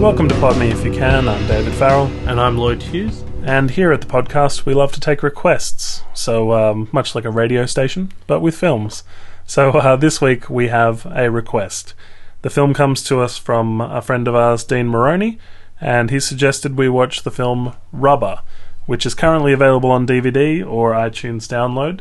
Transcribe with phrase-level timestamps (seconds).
[0.00, 1.28] Welcome to Pod Me If You Can.
[1.28, 3.22] I'm David Farrell, And I'm Lloyd Hughes.
[3.44, 6.02] and here at the podcast, we love to take requests.
[6.14, 9.04] So, um, much like a radio station, but with films.
[9.46, 11.94] So, uh, this week we have a request.
[12.42, 15.38] The film comes to us from a friend of ours, Dean Maroney,
[15.80, 18.40] and he suggested we watch the film Rubber,
[18.86, 22.00] which is currently available on DVD or iTunes download,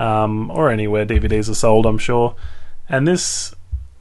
[0.00, 2.36] um, or anywhere DVDs are sold, I'm sure.
[2.88, 3.52] And this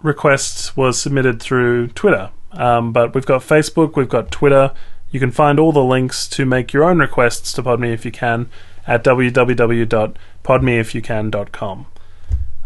[0.03, 2.29] request was submitted through Twitter.
[2.53, 4.73] Um, but we've got Facebook, we've got Twitter.
[5.09, 8.11] You can find all the links to make your own requests to Podme if you
[8.11, 8.49] can
[8.87, 11.85] at www.podmeifyoucan.com.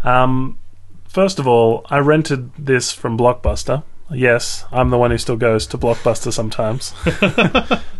[0.04, 0.58] Um,
[1.08, 3.82] first of all, I rented this from Blockbuster.
[4.10, 6.92] Yes, I'm the one who still goes to Blockbuster sometimes.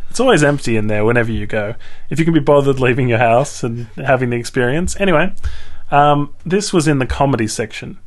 [0.09, 1.75] it's always empty in there whenever you go.
[2.11, 4.95] If you can be bothered leaving your house and having the experience.
[5.00, 5.34] Anyway,
[5.91, 7.98] um, this was in the comedy section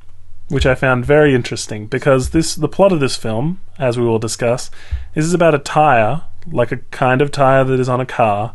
[0.50, 4.20] which I found very interesting because this the plot of this film, as we will
[4.20, 4.70] discuss,
[5.16, 8.54] is about a tire, like a kind of tire that is on a car,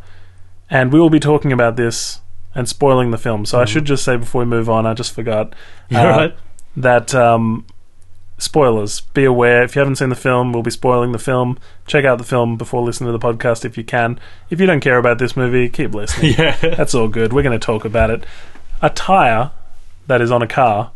[0.69, 2.20] and we will be talking about this
[2.55, 3.45] and spoiling the film.
[3.47, 5.55] So I should just say before we move on, I just forgot
[5.92, 6.37] uh, right.
[6.77, 7.67] that um,
[8.39, 9.00] spoilers.
[9.00, 11.59] Be aware if you haven't seen the film, we'll be spoiling the film.
[11.87, 14.20] Check out the film before listening to the podcast if you can.
[14.50, 16.34] If you don't care about this movie, keep listening.
[16.39, 16.56] Yeah.
[16.56, 17.33] That's all good.
[17.33, 18.25] We're going to talk about it.
[18.83, 19.50] A tire
[20.06, 20.92] that is on a car.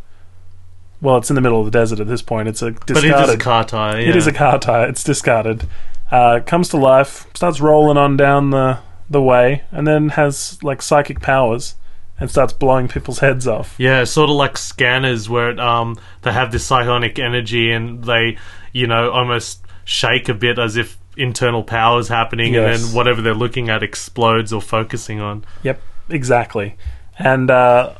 [1.00, 2.48] Well, it's in the middle of the desert at this point.
[2.48, 2.94] It's a discarded.
[2.94, 4.00] But it is a car tire.
[4.00, 4.08] Yeah.
[4.08, 4.88] It is a car tire.
[4.88, 5.68] It's discarded.
[6.10, 8.78] Uh, comes to life, starts rolling on down the
[9.10, 11.76] the way, and then has like psychic powers
[12.20, 13.74] and starts blowing people's heads off.
[13.78, 18.38] Yeah, sort of like scanners where it, um they have this psionic energy and they,
[18.72, 23.34] you know, almost shake a bit as if internal powers happening, and then whatever they're
[23.34, 25.44] looking at explodes or focusing on.
[25.62, 26.76] Yep, exactly.
[27.18, 27.94] And uh,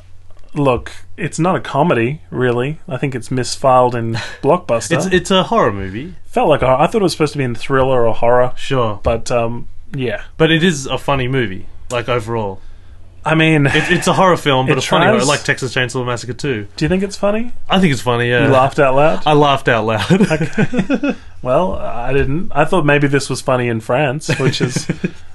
[0.55, 2.81] look, it's not a comedy, really.
[2.89, 4.97] I think it's misfiled in Blockbuster.
[4.97, 7.45] It's it's a horror movie, felt like a, I thought it was supposed to be
[7.45, 10.25] in thriller or horror, sure, but um, yeah.
[10.37, 11.67] but it is a funny movie.
[11.91, 12.61] Like overall,
[13.25, 16.05] I mean, it, it's a horror film, but It a funny tries- like Texas Chainsaw
[16.07, 16.69] Massacre 2.
[16.77, 17.53] do you think it's funny?
[17.69, 18.29] I think it's funny.
[18.31, 19.23] Yeah, You laughed out loud.
[19.27, 21.17] I laughed out loud.
[21.41, 22.51] Well, I didn't.
[22.53, 24.89] I thought maybe this was funny in France, which is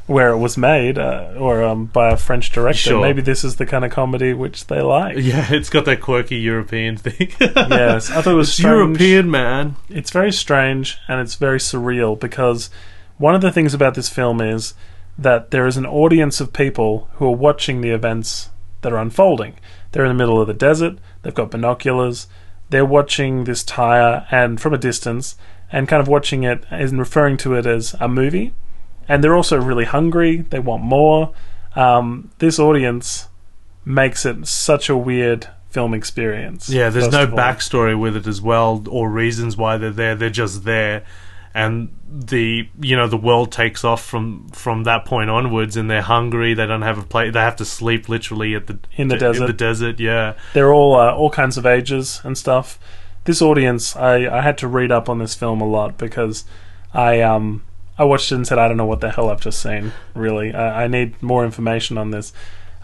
[0.06, 2.90] where it was made, uh, or um, by a French director.
[2.90, 3.02] Sure.
[3.02, 5.18] Maybe this is the kind of comedy which they like.
[5.20, 7.32] yeah, it's got that quirky European thing.
[7.40, 9.00] Yes, I thought it was It's strange.
[9.00, 9.76] European, man.
[9.90, 12.70] It's very strange and it's very surreal because
[13.18, 14.74] one of the things about this film is
[15.18, 18.50] that there is an audience of people who are watching the events
[18.82, 19.56] that are unfolding.
[19.92, 22.28] They're in the middle of the desert, they've got binoculars,
[22.70, 25.36] they're watching this tire and from a distance
[25.72, 28.54] and kind of watching it and referring to it as a movie.
[29.08, 31.34] And they're also really hungry, they want more.
[31.76, 33.28] Um, this audience
[33.86, 36.70] makes it such a weird film experience.
[36.70, 40.16] Yeah, there's no backstory with it as well, or reasons why they're there.
[40.16, 41.04] They're just there,
[41.54, 46.04] and the you know the world takes off from from that point onwards, and they're
[46.04, 46.54] hungry.
[46.54, 47.34] They don't have a place.
[47.34, 49.48] They have to sleep literally at the In the In desert.
[49.48, 50.36] the desert, yeah.
[50.54, 52.80] they're all uh, all kinds of ages and stuff.
[53.26, 56.46] This audience, I, I had to read up on this film a lot because
[56.94, 57.64] I um
[57.98, 59.92] I watched it and said I don't know what the hell I've just seen.
[60.16, 62.34] Really, I, I need more information on this.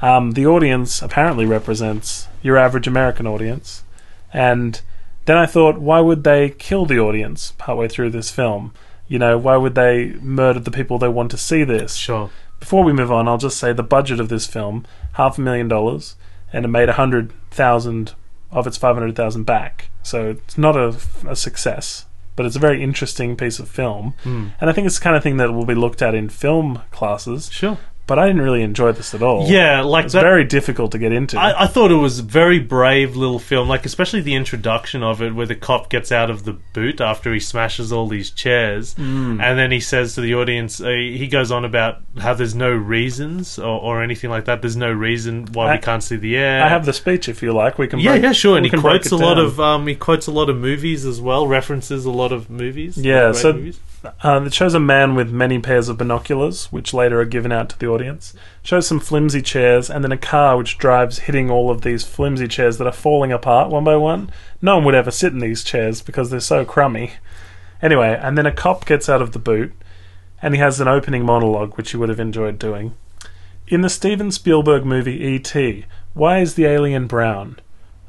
[0.02, 3.84] Um, the audience apparently represents your average American audience,
[4.32, 4.82] and
[5.26, 8.74] then I thought, why would they kill the audience partway through this film?
[9.08, 11.96] You know, why would they murder the people they want to see this?
[11.96, 12.30] Sure.
[12.60, 15.68] Before we move on, I'll just say the budget of this film half a million
[15.68, 16.16] dollars,
[16.54, 18.14] and it made a hundred thousand
[18.52, 19.90] of its five hundred thousand back.
[20.04, 20.98] So it's not a,
[21.28, 22.06] a success,
[22.40, 24.52] but it's a very interesting piece of film, Mm.
[24.62, 26.80] and I think it's the kind of thing that will be looked at in film
[26.90, 27.50] classes.
[27.52, 27.78] Sure.
[28.10, 29.48] But I didn't really enjoy this at all.
[29.48, 31.40] Yeah, like it's very difficult to get into.
[31.40, 35.22] I, I thought it was a very brave little film, like especially the introduction of
[35.22, 38.96] it, where the cop gets out of the boot after he smashes all these chairs,
[38.96, 39.42] Mm.
[39.42, 42.72] and then he says to the audience, uh, he goes on about how there's no
[42.72, 44.62] reasons or, or anything like that.
[44.62, 46.64] There's no reason why I- we can't see the air.
[46.64, 47.78] I have the speech if you like.
[47.78, 48.00] We can.
[48.00, 48.58] yeah, break- yeah, sure.
[48.58, 51.48] And he quotes a lot of um, he quotes a lot of movies as well,
[51.48, 52.98] references a lot of movies.
[52.98, 53.80] Yeah, so- movies.
[54.04, 57.70] Uh, it shows a man with many pairs of binoculars, which later are given out
[57.70, 58.34] to the audience.
[58.64, 62.48] Shows some flimsy chairs, and then a car which drives, hitting all of these flimsy
[62.48, 64.32] chairs that are falling apart one by one.
[64.62, 67.14] No one would ever sit in these chairs because they're so crummy.
[67.82, 69.74] Anyway, and then a cop gets out of the boot,
[70.42, 72.96] and he has an opening monologue, which you would have enjoyed doing.
[73.68, 77.60] In the Steven Spielberg movie E.T., why is the alien brown?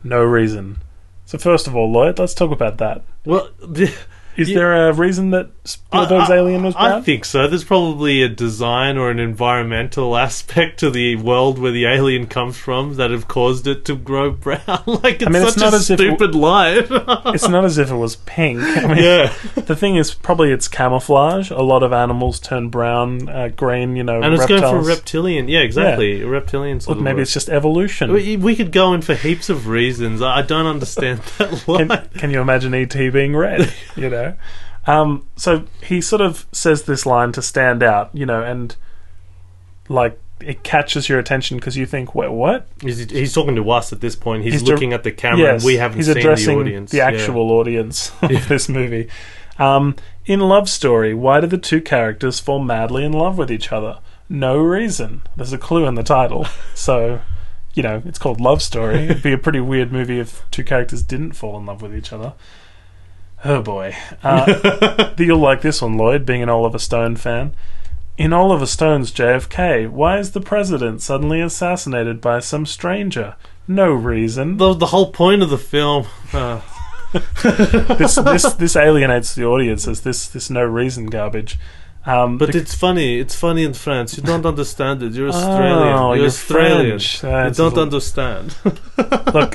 [0.03, 0.79] No reason.
[1.27, 3.05] So, first of all, Lloyd, let's talk about that.
[3.25, 3.95] well, the,
[4.41, 4.59] Is Yeah.
[4.59, 6.93] there a reason that Spielberg's I- I- Alien was brown?
[6.93, 7.47] I think so.
[7.47, 12.57] There's probably a design or an environmental aspect to the world where the alien comes
[12.57, 14.61] from that have caused it to grow brown.
[14.87, 16.83] like it's mean, it's not a as if- stupid lie.
[17.27, 18.61] it's not as if it was pink.
[18.61, 21.51] I mean, yeah, the thing is, probably it's camouflage.
[21.51, 23.97] A lot of animals turn brown, uh, green.
[23.97, 24.61] You know, and it's reptiles.
[24.63, 25.49] going for reptilian.
[25.49, 26.23] Yeah, exactly.
[26.23, 28.13] A reptilian sort Look, maybe it's just evolution.
[28.13, 30.23] We, we could go in for heaps of reasons.
[30.23, 31.85] I I don't understand that lie.
[31.85, 33.73] can, can you imagine ET being red?
[33.97, 34.30] You know,
[34.87, 38.77] um, so he sort of says this line to stand out, you know, and
[39.88, 43.93] like it catches your attention because you think, "Wait, what?" He's, he's talking to us
[43.93, 44.43] at this point.
[44.44, 46.91] He's, He's looking at the camera, yes, and we haven't he's seen addressing the audience.
[46.93, 47.06] the Yeah.
[47.09, 49.09] actual audience of this movie.
[49.59, 53.71] Um, in Love Story, why do the two characters fall madly in love with each
[53.73, 53.99] other?
[54.31, 55.23] No reason.
[55.37, 57.21] There's a clue in the title, so
[57.75, 59.05] you know it's called Love Story.
[59.05, 62.12] It'd be a pretty weird movie if two characters didn't fall in love with each
[62.15, 62.32] other.
[63.45, 67.55] Oh boy, uh, you'll like this one, Lloyd, being an Oliver Stone fan.
[68.19, 73.37] In Oliver Stone's JFK, why is the president suddenly assassinated by some stranger?
[73.67, 74.59] No reason.
[74.59, 76.07] The, the whole point of the film.
[76.33, 76.61] Uh,
[77.43, 81.59] this this this alienates the audience as this this no reason garbage.
[82.05, 83.19] Um, but it's funny.
[83.19, 84.17] It's funny in France.
[84.17, 85.13] You don't understand it.
[85.13, 85.97] You're Australian.
[85.97, 86.99] Oh, you're, you're Australian.
[86.99, 87.23] French.
[87.23, 88.55] You don't understand.
[89.35, 89.55] look,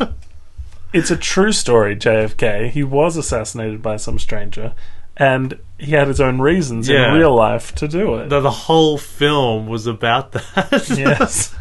[0.96, 1.96] it's a true story.
[1.96, 2.70] JFK.
[2.72, 4.74] He was assassinated by some stranger,
[5.18, 7.10] and he had his own reasons Yeah.
[7.12, 8.30] in real life to do it.
[8.30, 10.90] the, the whole film was about that.
[10.98, 11.54] yes.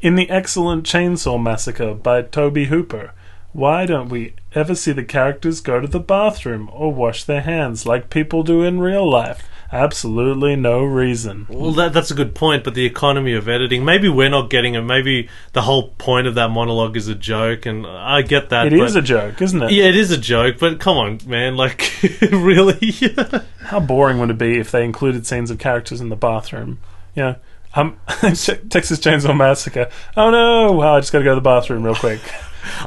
[0.00, 3.12] In the excellent Chainsaw Massacre by Tobe Hooper,
[3.52, 7.84] why don't we ever see the characters go to the bathroom or wash their hands
[7.84, 9.46] like people do in real life?
[9.72, 11.46] Absolutely no reason.
[11.48, 14.74] Well, that, that's a good point, but the economy of editing, maybe we're not getting
[14.74, 14.82] it.
[14.82, 18.66] Maybe the whole point of that monologue is a joke, and I get that.
[18.66, 19.70] It but, is a joke, isn't it?
[19.70, 21.56] Yeah, it is a joke, but come on, man.
[21.56, 21.92] Like,
[22.32, 22.92] really?
[23.60, 26.80] How boring would it be if they included scenes of characters in the bathroom?
[27.14, 27.36] You know,
[27.74, 29.88] um, Texas Chainsaw Massacre.
[30.16, 30.72] Oh no!
[30.72, 32.20] Wow, I just got to go to the bathroom real quick.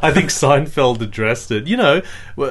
[0.02, 1.68] I think Seinfeld addressed it.
[1.68, 2.02] You know,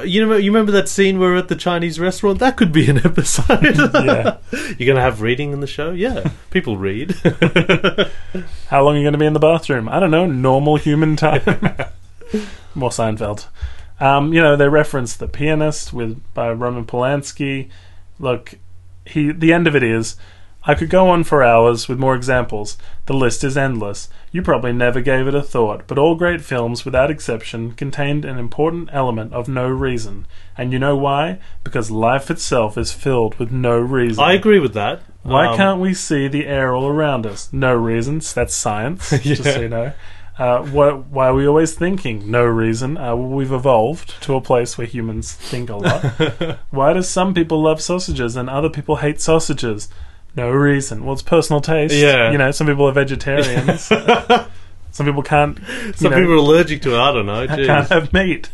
[0.03, 2.39] you know, you remember that scene where we're at the Chinese restaurant?
[2.39, 3.75] That could be an episode.
[3.93, 4.37] Yeah.
[4.77, 5.91] You're gonna have reading in the show?
[5.91, 7.11] Yeah, people read.
[8.67, 9.87] How long are you going to be in the bathroom?
[9.87, 10.25] I don't know.
[10.25, 11.43] Normal human time.
[12.75, 13.47] More Seinfeld.
[13.99, 17.69] Um, you know, they reference the pianist with by Roman Polanski.
[18.19, 18.55] Look,
[19.05, 19.31] he.
[19.31, 20.15] The end of it is.
[20.65, 22.77] I could go on for hours with more examples.
[23.05, 24.07] The list is endless.
[24.31, 28.37] You probably never gave it a thought, but all great films, without exception, contained an
[28.37, 30.25] important element of no reason.
[30.57, 31.39] And you know why?
[31.65, 34.23] Because life itself is filled with no reason.
[34.23, 35.01] I agree with that.
[35.23, 37.51] Why Um, can't we see the air all around us?
[37.51, 38.33] No reasons.
[38.33, 39.09] That's science.
[39.21, 39.91] Just so you know.
[40.37, 42.31] Uh, wh- why are we always thinking?
[42.31, 42.97] No reason.
[42.97, 46.57] Uh, well, we've evolved to a place where humans think a lot.
[46.71, 49.89] why do some people love sausages and other people hate sausages?
[50.35, 51.05] No reason.
[51.05, 51.93] Well, it's personal taste.
[51.93, 52.31] Yeah.
[52.31, 53.81] You know, some people are vegetarians.
[54.91, 55.59] some people can't.
[55.95, 56.99] Some know, people are allergic to it.
[56.99, 57.47] I don't know.
[57.47, 57.65] Jeez.
[57.65, 58.49] can't have meat.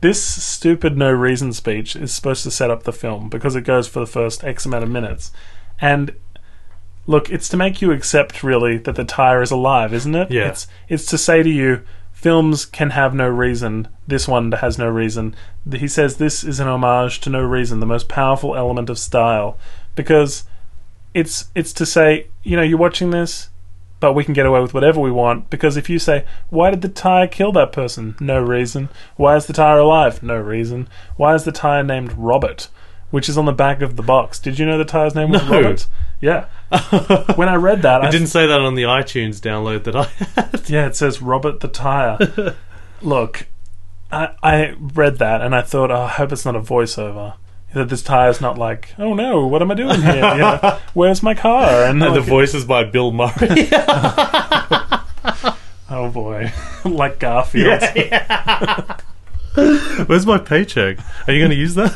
[0.00, 3.86] This stupid no reason speech is supposed to set up the film because it goes
[3.86, 5.32] for the first X amount of minutes.
[5.80, 6.14] And
[7.06, 10.30] look, it's to make you accept really that the tire is alive, isn't it?
[10.30, 10.48] Yeah.
[10.48, 13.88] It's it's to say to you films can have no reason.
[14.06, 15.34] This one has no reason.
[15.70, 19.58] He says this is an homage to no reason, the most powerful element of style
[19.94, 20.44] because
[21.14, 23.50] it's it's to say, you know, you're watching this
[24.02, 26.82] but we can get away with whatever we want because if you say, why did
[26.82, 28.16] the tire kill that person?
[28.18, 28.88] No reason.
[29.14, 30.24] Why is the tire alive?
[30.24, 30.88] No reason.
[31.16, 32.66] Why is the tire named Robert?
[33.12, 34.40] Which is on the back of the box.
[34.40, 35.50] Did you know the tire's name was No.
[35.52, 35.86] Robert?
[36.20, 36.46] Yeah.
[37.36, 40.68] when I read that, I didn't say that on the iTunes download that I had.
[40.68, 42.18] yeah, it says Robert the Tire.
[43.02, 43.46] Look,
[44.10, 47.34] I, I read that and I thought, oh, I hope it's not a voiceover.
[47.74, 50.12] That this tire's not like, oh no, what am I doing here?
[50.34, 51.84] You know, Where's my car?
[51.84, 53.32] And, And the like, voice is by Bill Murray.
[55.90, 56.52] oh boy,
[56.84, 57.80] like Garfield.
[60.06, 60.98] Where's my paycheck?
[61.26, 61.92] Are you going to use that?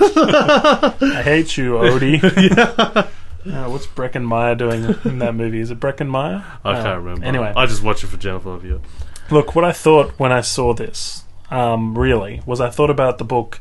[1.00, 2.22] I hate you, Odie.
[3.46, 5.60] Uh, what's Breckin Meyer doing in that movie?
[5.60, 6.44] Is it Breckin Meyer?
[6.64, 7.24] I Oh, can't remember.
[7.24, 8.80] Anyway, I just watch it for Jennifer Love Hewitt.
[9.30, 13.24] Look, what I thought when I saw this, um, really, was I thought about the
[13.24, 13.60] book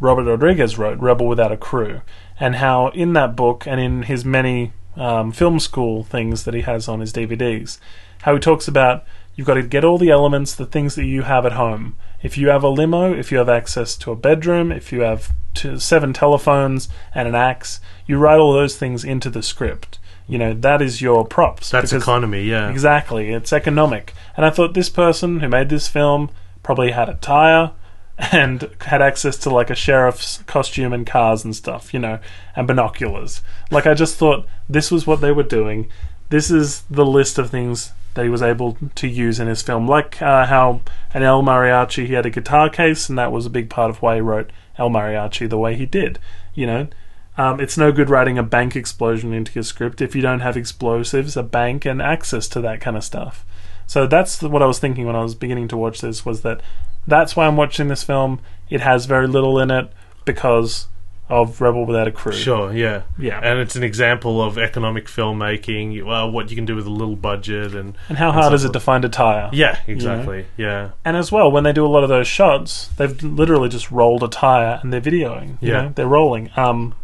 [0.00, 2.02] Robert Rodriguez wrote, Rebel Without a Crew,
[2.38, 6.62] and how in that book and in his many um, film school things that he
[6.62, 7.78] has on his DVDs,
[8.22, 11.22] how he talks about you've got to get all the elements, the things that you
[11.22, 11.96] have at home.
[12.22, 15.32] If you have a limo, if you have access to a bedroom, if you have
[15.54, 19.98] two, seven telephones and an axe, you write all those things into the script.
[20.26, 21.70] You know, that is your props.
[21.70, 22.68] That's because- economy, yeah.
[22.70, 24.12] Exactly, it's economic.
[24.36, 26.30] And I thought this person who made this film
[26.62, 27.72] probably had a tire,
[28.18, 32.18] and had access to like a sheriff's costume and cars and stuff, you know,
[32.54, 33.42] and binoculars.
[33.70, 35.88] Like I just thought this was what they were doing.
[36.30, 39.86] This is the list of things that he was able to use in his film,
[39.86, 40.80] like uh, how
[41.14, 44.00] in El Mariachi he had a guitar case, and that was a big part of
[44.00, 46.18] why he wrote El Mariachi the way he did.
[46.54, 46.88] You know,
[47.36, 50.56] um, it's no good writing a bank explosion into your script if you don't have
[50.56, 53.44] explosives, a bank, and access to that kind of stuff.
[53.86, 56.60] So that's what I was thinking when I was beginning to watch this was that
[57.06, 58.40] that's why I'm watching this film.
[58.70, 59.90] It has very little in it
[60.24, 60.88] because
[61.28, 62.32] of Rebel Without a Crew.
[62.32, 63.40] Sure, yeah, Yeah.
[63.42, 66.04] and it's an example of economic filmmaking.
[66.04, 68.54] Well, what you can do with a little budget, and And how and hard so
[68.54, 69.50] is it to find a tire?
[69.52, 73.20] yeah, exactly, yeah, And as well, when they do a lot of those shots, they've
[73.24, 75.58] literally just rolled a tire and they're videoing.
[75.60, 75.80] You Yeah.
[75.82, 75.92] know?
[75.96, 76.94] they're rolling, um,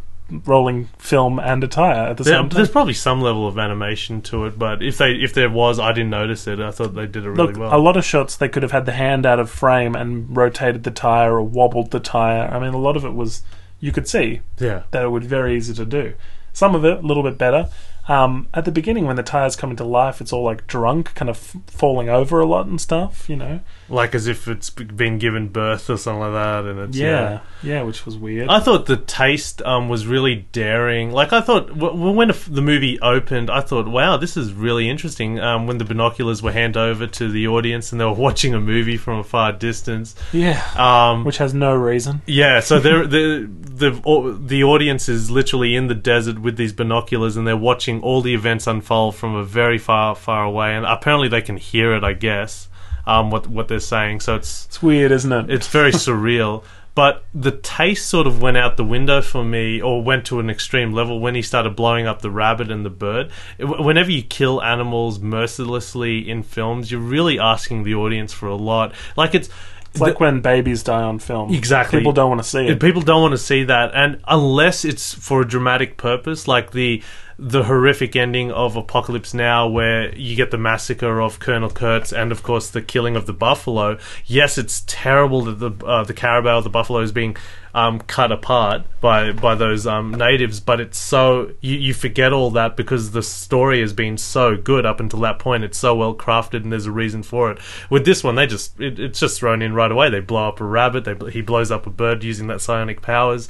[0.46, 2.56] rolling film and a tire at the There- same time.
[2.56, 5.92] there's probably some level of animation to it, but if they if there was, I
[5.92, 6.58] didn't notice it.
[6.60, 7.76] I thought they did it really Look, well.
[7.76, 10.84] a lot of shots they could have had the hand out of frame and rotated
[10.84, 12.48] the tire or wobbled the tire.
[12.52, 13.42] I mean, a lot of it was
[13.80, 16.14] you could see yeah, that it would be very easy to do.
[16.52, 17.68] Some of it a little bit better.
[18.08, 21.28] Um, at the beginning, when the tires come into life, it's all like drunk, kind
[21.30, 23.28] of f- falling over a lot and stuff.
[23.30, 26.96] You know, like as if it's been given birth or something like that, and it's
[26.96, 28.48] yeah, yeah, which was weird.
[28.48, 31.10] I thought the taste um, was really daring.
[31.10, 34.88] Like I thought w- w- when the movie opened, I thought, "Wow, this is really
[34.88, 38.54] interesting." Um, when the binoculars were handed over to the audience and they were watching
[38.54, 42.22] a movie from a far distance, yeah, um, which has no reason.
[42.26, 42.60] yeah.
[42.60, 47.46] So they're, the the the audience is literally in the desert with these binoculars, and
[47.46, 50.74] they're watching all the events unfold from a very far far away.
[50.74, 52.04] And apparently, they can hear it.
[52.04, 52.68] I guess
[53.06, 54.20] um, what what they're saying.
[54.20, 55.50] So it's It's weird, isn't it?
[55.50, 56.64] it's very surreal.
[56.94, 60.50] But the taste sort of went out the window for me, or went to an
[60.50, 63.30] extreme level when he started blowing up the rabbit and the bird.
[63.56, 68.54] It- Whenever you kill animals mercilessly in films, you're really asking the audience for a
[68.56, 68.92] lot.
[69.16, 69.48] Like it's.
[69.92, 71.52] It's like when babies die on film.
[71.52, 71.98] Exactly.
[71.98, 72.80] People don't want to see it.
[72.80, 77.02] People don't want to see that, and unless it's for a dramatic purpose, like the
[77.38, 82.32] the horrific ending of Apocalypse Now, where you get the massacre of Colonel Kurtz and,
[82.32, 83.98] of course, the killing of the buffalo.
[84.26, 87.36] Yes, it's terrible that the uh, the carabao, the buffalo, is being
[87.74, 92.50] um, cut apart by by those um, natives, but it's so you, you forget all
[92.50, 95.64] that because the story has been so good up until that point.
[95.64, 97.58] It's so well crafted, and there's a reason for it.
[97.88, 100.10] With this one, they just it, it's just thrown in right away.
[100.10, 101.04] They blow up a rabbit.
[101.04, 103.48] They he blows up a bird using that psionic powers.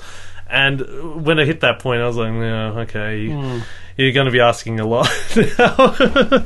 [0.52, 3.60] And when I hit that point, I was like, yeah, okay, Hmm.
[3.96, 5.08] you're going to be asking a lot.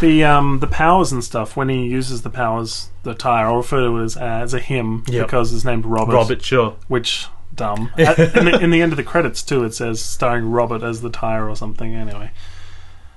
[0.00, 3.46] The um the powers and stuff when he uses the powers, the tire.
[3.46, 5.26] I'll refer to it as as a him Yep.
[5.26, 6.12] because it's named Robert.
[6.12, 6.74] Robert, sure.
[6.88, 7.90] which dumb.
[7.96, 11.00] At, in, the, in the end of the credits too, it says starring Robert as
[11.02, 11.94] the tire or something.
[11.94, 12.30] Anyway,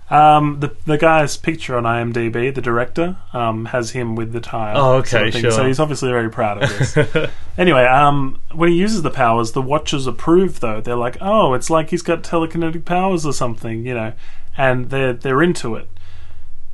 [0.09, 4.73] um, the the guy's picture on IMDb, the director, um, has him with the tire.
[4.75, 5.51] Oh, okay, sort of sure.
[5.51, 7.29] So he's obviously very proud of this.
[7.57, 10.59] anyway, um, when he uses the powers, the Watchers approve.
[10.59, 14.13] Though they're like, "Oh, it's like he's got telekinetic powers or something," you know,
[14.57, 15.87] and they're they're into it.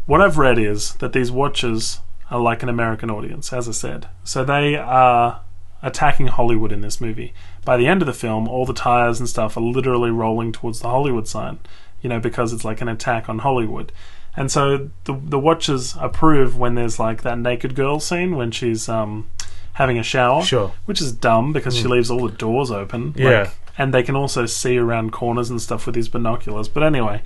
[0.05, 1.99] What I've read is that these Watchers
[2.31, 4.07] are like an American audience, as I said.
[4.23, 5.41] So they are
[5.81, 7.33] attacking Hollywood in this movie.
[7.63, 10.79] By the end of the film, all the tires and stuff are literally rolling towards
[10.79, 11.59] the Hollywood sign,
[12.05, 13.91] you know, because it's like an attack on Hollywood.
[14.37, 18.87] And so the the Watchers approve when there's like that naked girl scene when she's
[18.87, 19.27] um,
[19.73, 20.71] having a shower, Sure.
[20.85, 23.07] which is dumb because she leaves all the doors open.
[23.13, 23.49] like- Yeah.
[23.77, 26.67] and they can also see around corners and stuff with these binoculars.
[26.67, 27.23] But anyway,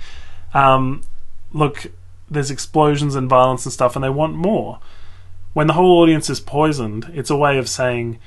[0.54, 1.02] um,
[1.52, 1.86] look,
[2.30, 4.78] there's explosions and violence and stuff, and they want more.
[5.52, 8.18] When the whole audience is poisoned, it's a way of saying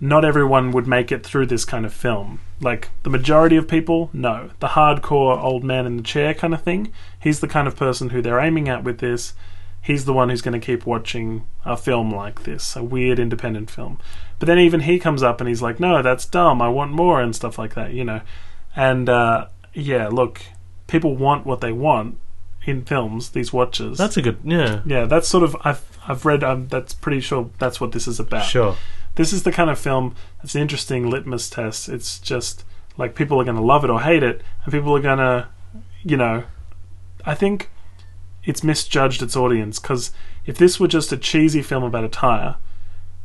[0.00, 2.40] not everyone would make it through this kind of film.
[2.60, 4.50] Like the majority of people, no.
[4.60, 8.10] The hardcore old man in the chair kind of thing, he's the kind of person
[8.10, 9.34] who they're aiming at with this.
[9.82, 13.70] He's the one who's going to keep watching a film like this, a weird independent
[13.70, 13.98] film.
[14.38, 16.60] But then even he comes up and he's like, "No, that's dumb.
[16.60, 18.20] I want more," and stuff like that, you know.
[18.76, 20.42] And uh, yeah, look,
[20.86, 22.18] people want what they want
[22.64, 23.30] in films.
[23.30, 23.96] These watchers.
[23.96, 26.44] That's a good, yeah, yeah, that's sort of I've I've read.
[26.44, 28.44] Um, that's pretty sure that's what this is about.
[28.44, 28.76] sure.
[29.16, 31.88] This is the kind of film that's an interesting litmus test.
[31.88, 32.64] It's just
[32.96, 35.48] like people are going to love it or hate it, and people are going to,
[36.02, 36.44] you know,
[37.24, 37.70] I think
[38.44, 40.12] it's misjudged its audience because
[40.46, 42.56] if this were just a cheesy film about a tire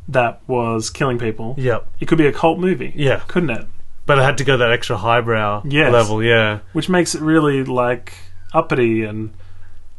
[0.07, 1.87] that was killing people, Yep.
[1.99, 3.21] it could be a cult movie, Yeah.
[3.27, 3.65] couldn't it?
[4.05, 5.91] But it had to go that extra highbrow Yes.
[5.91, 6.59] level, yeah.
[6.73, 8.13] Which makes it really like
[8.53, 9.31] uppity and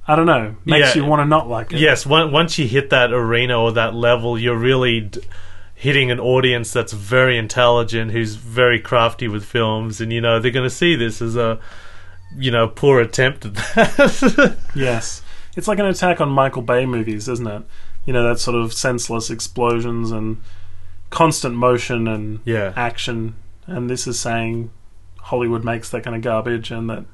[0.06, 1.02] I don't know, makes Yeah.
[1.02, 1.80] you want to not like it.
[1.80, 5.20] Yes, once you hit that arena or that level, you're really d-
[5.78, 10.50] hitting an audience that's very intelligent, who's very crafty with films, and you know they're
[10.50, 11.60] going to see this as a,
[12.36, 14.56] you know, poor attempt at that.
[14.74, 15.22] Yes.
[15.56, 17.62] It's like an attack on Michael Bay movies, isn't it?
[18.06, 20.38] You know, that sort of senseless explosions and
[21.10, 22.72] constant motion and Yeah.
[22.76, 23.34] action,
[23.66, 24.70] and this is saying
[25.20, 27.04] Hollywood makes that kind of garbage, and that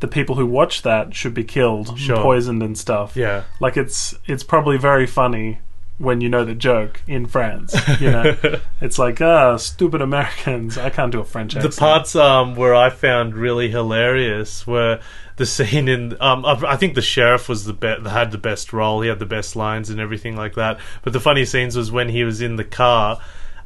[0.00, 2.16] the people who watch that should be killed, Sure.
[2.22, 3.16] poisoned, and stuff.
[3.16, 3.44] Yeah.
[3.60, 5.58] Like it's it's probably very funny
[6.00, 7.76] when you know the joke in France.
[8.00, 8.36] You know,
[8.80, 10.78] it's like ah, stupid Americans.
[10.78, 15.00] I can't do a French The parts um, where I found really hilarious were
[15.36, 16.16] the scene in.
[16.20, 19.02] Um, I I think the sheriff was the be- had the best role.
[19.02, 20.80] He had the best lines and everything like that.
[21.02, 23.20] But the funny scenes was when he was in the car.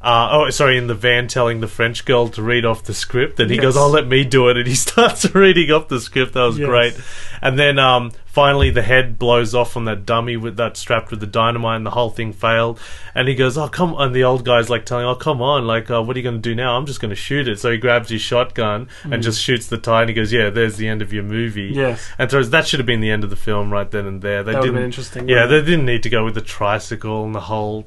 [0.04, 3.40] Uh, oh, sorry, in the van, telling the French girl to read off the script,
[3.40, 3.62] and he Yes.
[3.64, 6.34] goes, "Oh, let me do it," and he starts reading off the script.
[6.34, 6.68] That was Yes.
[6.68, 6.94] great.
[7.40, 11.20] And then um, finally, the head blows off on that dummy with that strapped with
[11.20, 12.78] the dynamite, and the whole thing failed.
[13.14, 14.08] And he goes, "Oh, come!" on.
[14.08, 15.66] And the old guy's like telling, "Oh, come on!
[15.66, 16.76] Like, uh, what are you going to do now?
[16.76, 19.78] I'm just going to shoot it." So he grabs his shotgun and just shoots the
[19.78, 21.76] tie, and he goes, "Yeah, there's the end of your movie." Mm.
[21.76, 22.06] Yes.
[22.18, 24.42] And so that should have been the end of the film right then and there.
[24.42, 24.74] They That didn't.
[24.74, 27.86] been interesting, Yeah, they didn't need to go with the tricycle and the whole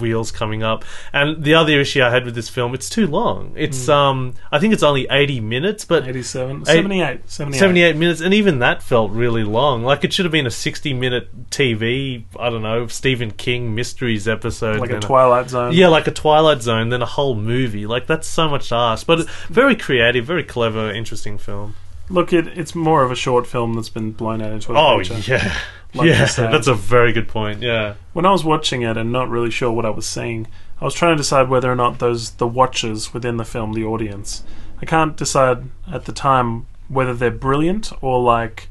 [0.00, 0.84] wheels coming up.
[1.12, 3.52] And the other issue I had with this film, it's too long.
[3.56, 3.92] It's Mm.
[3.92, 7.58] um, I think it's only 80 minutes, but 87, Eight- 78, 78.
[7.58, 9.82] 78 minutes, and even that felt really long.
[9.84, 14.26] Like it should have been a 60 minute TV, I don't know, Stephen King mysteries
[14.28, 14.80] episode.
[14.80, 15.72] like a Twilight Zone.
[15.72, 17.86] Yeah, like a Twilight Zone, then a whole movie.
[17.86, 19.06] Like that's so much to ask.
[19.06, 21.74] But very creative, very clever, interesting film.
[22.08, 24.98] Look, it, it's more of a short film that's been blown out into a Oh,
[24.98, 25.18] feature.
[25.32, 25.56] yeah.
[25.94, 27.62] Like yeah, that's a very good point.
[27.62, 27.94] Yeah.
[28.12, 30.46] When I was watching it and not really sure what I was seeing,
[30.80, 33.84] I was trying to decide whether or not those the watchers within the film, the
[33.84, 34.42] audience.
[34.82, 38.68] I can't decide at the time whether they're brilliant or like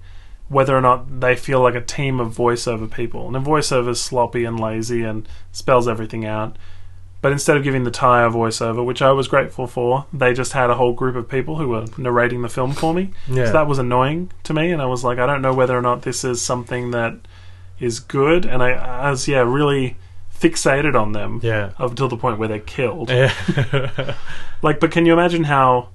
[0.50, 3.26] whether or not they feel like a team of voiceover people.
[3.26, 6.58] And the is sloppy and lazy and spells everything out.
[7.24, 10.52] But instead of giving the Ty a voiceover, which I was grateful for, they just
[10.52, 13.12] had a whole group of people who were narrating the film for me.
[13.28, 13.46] Yeah.
[13.46, 15.82] So that was annoying to me, and I was like, I don't know whether or
[15.82, 17.16] not this is something that
[17.80, 18.46] is good.
[18.46, 19.96] And I, I was, yeah, really
[20.38, 21.72] fixated on them yeah.
[21.80, 23.10] up until the point where they're killed.
[23.10, 24.16] Yeah.
[24.64, 25.90] Like, but can you imagine how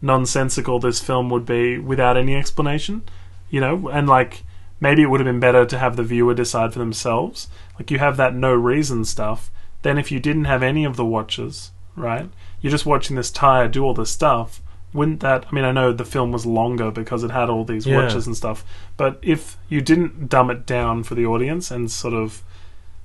[0.00, 3.02] nonsensical this film would be without any explanation?
[3.50, 4.42] You know, and like
[4.80, 7.48] maybe it would have been better to have the viewer decide for themselves.
[7.78, 9.50] Like you have that no reason stuff.
[9.84, 12.28] Then if you didn't have any of the watches, right?
[12.60, 14.60] You're just watching this tire do all this stuff.
[14.92, 15.46] Wouldn't that?
[15.50, 17.96] I mean, I know the film was longer because it had all these Yeah.
[18.02, 18.64] watchers and stuff.
[18.96, 22.42] But if you didn't dumb it down for the audience and sort of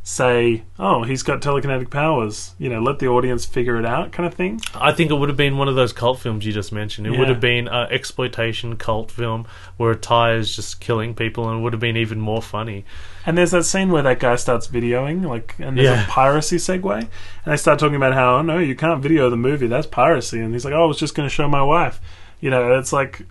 [0.09, 4.25] say, "Oh, he's got telekinetic powers," you know, let the audience figure it out, kind
[4.25, 4.59] of thing.
[4.73, 7.05] I think it would have been one of those cult films you just mentioned.
[7.05, 9.45] It would have been an exploitation cult film
[9.77, 12.85] where a tie is just killing people, and it would have been even more funny.
[13.25, 16.03] And there's that scene where that guy starts videoing, like, and there's Yeah.
[16.05, 17.07] a piracy segue, and
[17.45, 20.39] they start talking about how, oh, no, you can't video the movie, that's piracy.
[20.39, 22.01] And he's like, oh, I was just going to show my wife.
[22.39, 23.21] You know, it's like,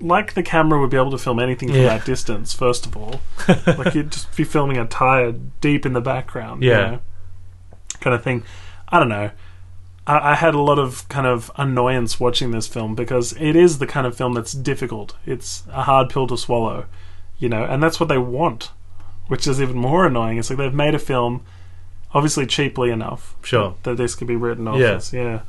[0.00, 1.96] like the camera would be able to film anything from Yeah.
[1.98, 3.20] that distance, first of all.
[3.66, 6.90] like, you'd just be filming a tire deep in the background, you Yeah.
[6.90, 6.98] know,
[8.00, 8.42] kind of thing.
[8.88, 9.30] I don't know.
[10.06, 13.78] I, I had a lot of kind of annoyance watching this film because it is
[13.78, 15.16] the kind of film that's difficult.
[15.26, 16.86] It's a hard pill to swallow,
[17.38, 18.70] you know, and that's what they want,
[19.28, 20.38] which is even more annoying.
[20.38, 21.42] It's like they've made a film,
[22.14, 23.74] obviously cheaply enough, Sure.
[23.82, 24.94] that this could be written off Yeah.
[24.94, 25.40] as, yeah.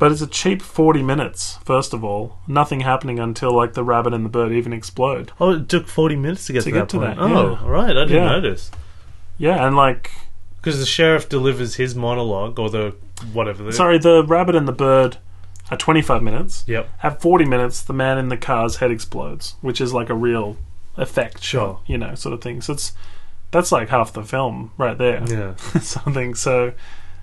[0.00, 2.38] But it's a cheap 40 minutes, first of all.
[2.48, 5.30] Nothing happening until, like, the rabbit and the bird even explode.
[5.38, 7.16] Oh, it took 40 minutes to get To to, get that to point.
[7.18, 7.68] that, Oh, yeah.
[7.68, 7.90] right.
[7.96, 8.30] I didn't Yeah.
[8.30, 8.70] notice.
[9.38, 10.10] Yeah, and, like,
[10.56, 12.94] Because the sheriff delivers his monologue, or the
[13.32, 13.62] whatever.
[13.62, 15.18] The, sorry, the rabbit and the bird
[15.70, 16.64] are 25 minutes.
[16.66, 16.88] Yep.
[17.02, 20.56] At 40 minutes, the man in the car's head explodes, which is like a real
[20.96, 21.78] effect Sure.
[21.86, 22.60] you know, sort of thing.
[22.60, 22.92] So it's
[23.52, 25.22] that's like half the film right there.
[25.28, 25.54] Yeah.
[25.80, 26.34] Something.
[26.34, 26.72] So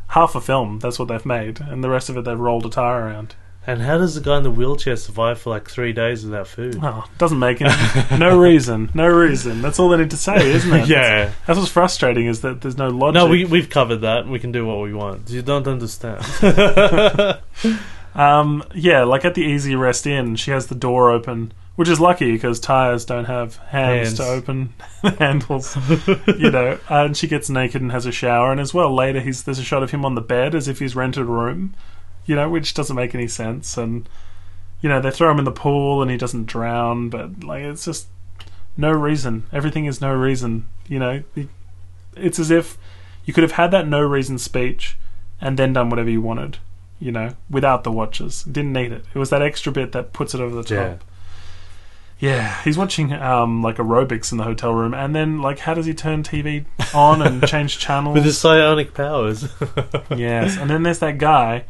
[0.07, 2.69] half a film, that's what they've made, and the rest of it they've rolled a
[2.69, 3.35] tire around.
[3.65, 6.79] And how does the guy in the wheelchair survive for like three days without food?
[6.81, 7.69] Oh, doesn't make it.
[8.17, 8.89] no reason.
[8.93, 9.61] No reason.
[9.61, 10.87] That's all they need to say, isn't it?
[10.87, 11.31] yeah.
[11.45, 13.15] That's what's frustrating is that there's no logic.
[13.15, 14.25] No, we we've covered that.
[14.25, 15.29] We can do what we want.
[15.29, 16.23] You don't understand.
[18.17, 21.99] Um, yeah, like at the Easy Rest Inn, she has the door open, which is
[21.99, 24.17] lucky because tires don't have hands, Hands.
[24.17, 25.77] to open the handles,
[26.27, 26.79] you know.
[26.89, 29.63] And she gets naked and has a shower, and as well later, he's there's a
[29.63, 31.75] shot of him on the bed as if he's rented a room,
[32.25, 33.77] you know, which doesn't make any sense.
[33.77, 34.09] And
[34.81, 37.85] you know, they throw him in the pool and he doesn't drown, but like it's
[37.85, 38.07] just
[38.75, 39.43] no reason.
[39.53, 41.23] Everything is no reason, you know.
[42.15, 42.79] It's as if
[43.23, 44.97] you could have had that no reason speech
[45.39, 46.57] and then done whatever you wanted
[46.99, 48.41] you know, without the watches.
[48.43, 49.05] Didn't need it.
[49.13, 50.71] It was that extra bit that puts it over the top.
[50.71, 50.95] Yeah.
[52.19, 55.85] Yeah, he's watching um like aerobics in the hotel room, and then like how does
[55.85, 58.15] he turn TV on and change channels?
[58.15, 59.47] With his psionic powers.
[60.15, 61.65] yes, and then there's that guy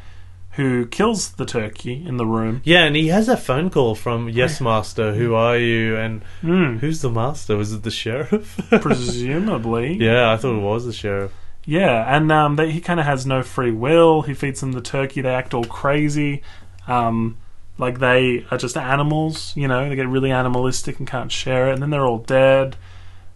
[0.51, 2.61] who kills the turkey in the room.
[2.63, 5.13] yeah, and he has a phone call from Yes Master.
[5.13, 5.95] Who are you?
[5.97, 7.55] And Mm, who's the master?
[7.57, 8.59] Was it the sheriff?
[8.81, 11.31] presumably, yeah, I thought it was the sheriff.
[11.65, 14.21] Yeah, and um, they, he kind of has no free will.
[14.21, 15.21] He feeds them the turkey.
[15.21, 16.41] They act all crazy.
[16.87, 17.37] Um,
[17.77, 21.73] like they are just animals, you know, they get really animalistic and can't share it,
[21.73, 22.75] and then they're all dead.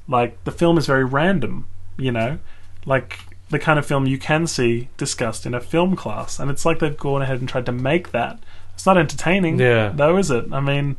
[0.08, 2.40] Like the film is very random, you know,
[2.86, 6.66] like the kind of film you can see discussed in a film class, and it's
[6.66, 8.40] like they've gone ahead and tried to make that.
[8.74, 9.90] It's not entertaining, Yeah.
[9.94, 10.46] though, is it?
[10.52, 10.98] I mean,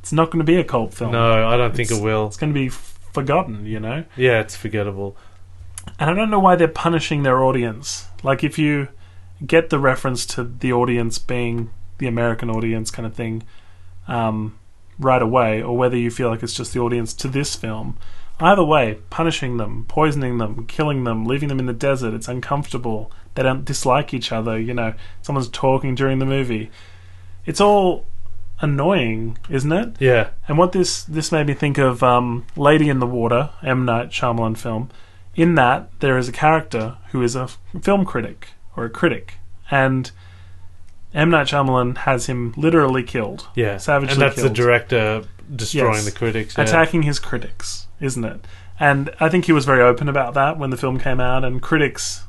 [0.00, 1.12] it's not going to be a cult film.
[1.12, 2.26] No, I don't think It's- it will.
[2.28, 4.04] It's going to be forgotten, you know.
[4.16, 5.16] Yeah, it's forgettable.
[5.98, 8.06] And I don't know why they're punishing their audience.
[8.22, 8.88] Like, if you
[9.46, 13.42] get the reference to the audience being the American audience kind of thing
[14.06, 14.58] um,
[14.98, 17.96] right away, or whether you feel like it's just the audience to this film,
[18.40, 23.10] either way, punishing them, poisoning them, killing them, leaving them in the desert, it's uncomfortable.
[23.34, 26.70] They don't dislike each other, you know, someone's talking during the movie.
[27.46, 28.06] It's all
[28.60, 29.96] annoying, isn't it?
[30.00, 33.84] Yeah, And what this this made me think of um, Lady in the Water, M
[33.84, 34.90] Night Shyamalan film.
[35.34, 37.48] In that, there is a character who is a
[37.80, 39.34] film critic or a critic,
[39.70, 40.10] and
[41.14, 43.76] M Night Shyamalan has him literally killed, yeah.
[43.78, 44.50] Savagely and that's killed.
[44.50, 45.22] the director
[45.54, 46.04] destroying Yes.
[46.04, 46.56] the critics.
[46.58, 46.64] Yeah.
[46.64, 48.44] attacking his critics, isn't it?
[48.78, 51.60] And I think he was very open about that when the film came out, and
[51.62, 52.24] critics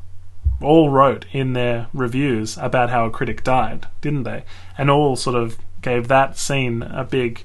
[0.62, 4.44] all wrote in their reviews about how a critic died, didn't they?
[4.78, 7.44] And all sort of gave that scene a big,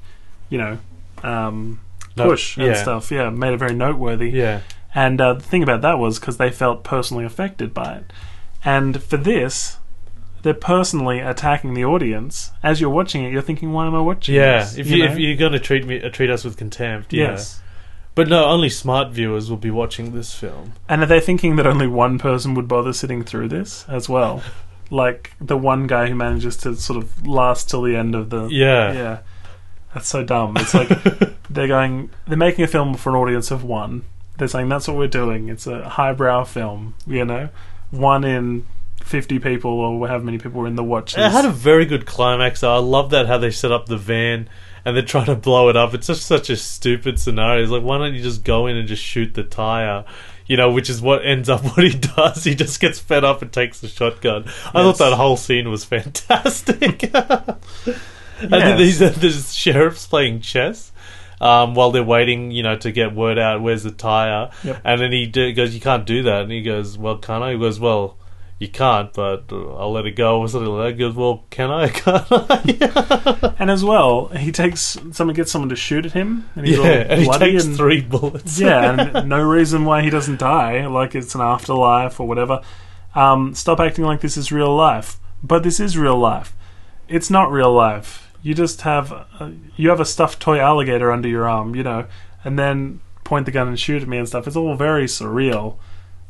[0.48, 0.78] you know,
[1.22, 1.80] um,
[2.16, 3.10] No, push and stuff.
[3.10, 4.30] Yeah, made it very noteworthy.
[4.30, 4.60] Yeah,
[4.94, 8.12] And uh, the thing about that was because they felt personally affected by it.
[8.64, 9.76] And for this,
[10.44, 12.52] they're personally attacking the audience.
[12.62, 14.58] As you're watching it, you're thinking, "Why am I watching yeah.
[14.58, 15.10] this?" If you, know?
[15.10, 17.30] if you're gonna treat me uh, treat us with contempt, yeah.
[17.30, 17.62] yes.
[18.14, 20.74] But no, only smart viewers will be watching this film.
[20.86, 24.42] And are they thinking that only one person would bother sitting through this as well?
[24.90, 28.46] like the one guy who manages to sort of last till the end of the
[28.48, 29.18] Yeah, yeah.
[29.94, 30.56] That's so dumb.
[30.58, 30.88] It's like
[31.50, 34.04] they're going they're making a film for an audience of one.
[34.36, 35.48] They're saying that's what we're doing.
[35.48, 37.48] It's a highbrow film, you know?
[37.90, 38.66] One in
[39.04, 41.18] fifty people or however many people were in the watches.
[41.18, 42.62] It had a very good climax.
[42.62, 44.48] I love that how they set up the van
[44.84, 45.94] and they're trying to blow it up.
[45.94, 47.62] It's just such a stupid scenario.
[47.62, 50.04] It's like, why don't you just go in and just shoot the tire?
[50.46, 52.44] You know, which is what ends up what he does.
[52.44, 54.44] He just gets fed up and takes the shotgun.
[54.68, 57.14] I thought that whole scene was fantastic.
[57.14, 58.78] And then Yes.
[58.98, 60.92] these there's sheriffs playing chess.
[61.40, 64.80] Um, while they're waiting, you know, to get word out where's the tire, Yep.
[64.84, 67.52] and then he do, goes, "You can't do that," and he goes, "Well, can I?"
[67.52, 68.16] He goes, "Well,
[68.58, 71.14] you can't, but uh, I'll let it go." Something like that.
[71.14, 71.88] "Well, can I?
[72.00, 76.66] Can't I?" And as well, he takes someone gets someone to shoot at him and
[76.66, 78.58] he's yeah, all and he bloody takes and three bullets.
[78.60, 82.60] yeah, and no reason why he doesn't die, like it's an afterlife or whatever.
[83.14, 85.18] Um, stop acting like this is real life.
[85.44, 86.54] But this is real life.
[87.06, 88.32] It's not real life.
[88.42, 92.06] You just have a, you have a stuffed toy alligator under your arm, you know,
[92.44, 94.46] and then point the gun and shoot at me and stuff.
[94.46, 95.76] It's all very surreal,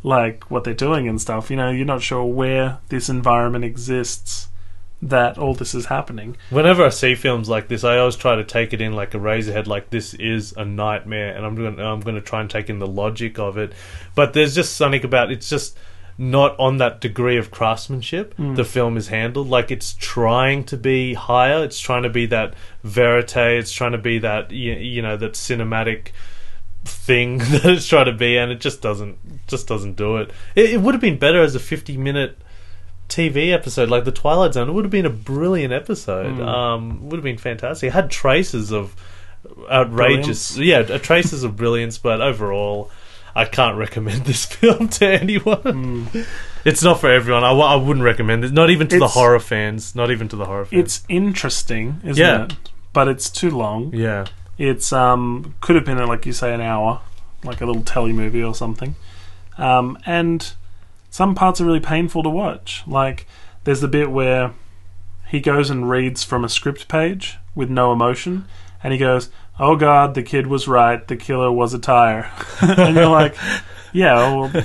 [0.04, 1.50] like what they're doing and stuff.
[1.50, 4.48] You know, you're not sure where this environment exists
[5.02, 6.36] that all this is happening.
[6.50, 9.66] Whenever I see films like this, I always try to take it in like Eraserhead,
[9.66, 12.78] like this is a nightmare, and I'm going I'm going to try and take in
[12.78, 13.72] the logic of it.
[14.14, 15.76] But there's just something about it's just
[16.16, 18.54] not on that degree of craftsmanship Mm.
[18.54, 19.48] the film is handled.
[19.48, 23.98] Like it's trying to be higher, it's trying to be that verite, it's trying to
[23.98, 26.12] be that you, you know that cinematic
[26.84, 30.30] thing that it's trying to be, and it just doesn't just doesn't do it.
[30.54, 32.38] It, it would have been better as a 50 minute
[33.08, 34.68] TV episode like the Twilight Zone.
[34.68, 36.36] It would have been a brilliant episode.
[36.38, 36.46] Mm.
[36.46, 37.88] Um, would have been fantastic.
[37.88, 38.94] It had traces of
[39.70, 42.90] outrageous, yeah, uh, traces of brilliance, but overall.
[43.36, 45.56] I can't recommend this film to anyone.
[45.60, 46.26] Mm.
[46.64, 47.42] It's not for everyone.
[47.42, 48.52] I, w- I wouldn't recommend it.
[48.52, 49.96] Not even to the horror fans.
[49.96, 50.80] Not even to the horror fans.
[50.84, 52.44] It's interesting, isn't Yeah.
[52.44, 52.54] it?
[52.92, 53.92] But it's too long.
[53.92, 54.26] yeah.
[54.58, 57.00] It's um could have been like you say an hour,
[57.42, 58.94] like a little telly movie or something.
[59.58, 60.52] Um, and
[61.10, 62.82] some parts are really painful to watch.
[62.86, 63.26] Like
[63.64, 64.52] there's the bit where
[65.28, 68.46] he goes and reads from a script page with no emotion,
[68.82, 71.06] and he goes, "Oh God, the kid was right.
[71.06, 73.36] The killer was a tire," and you're like.
[73.96, 74.64] Yeah, well,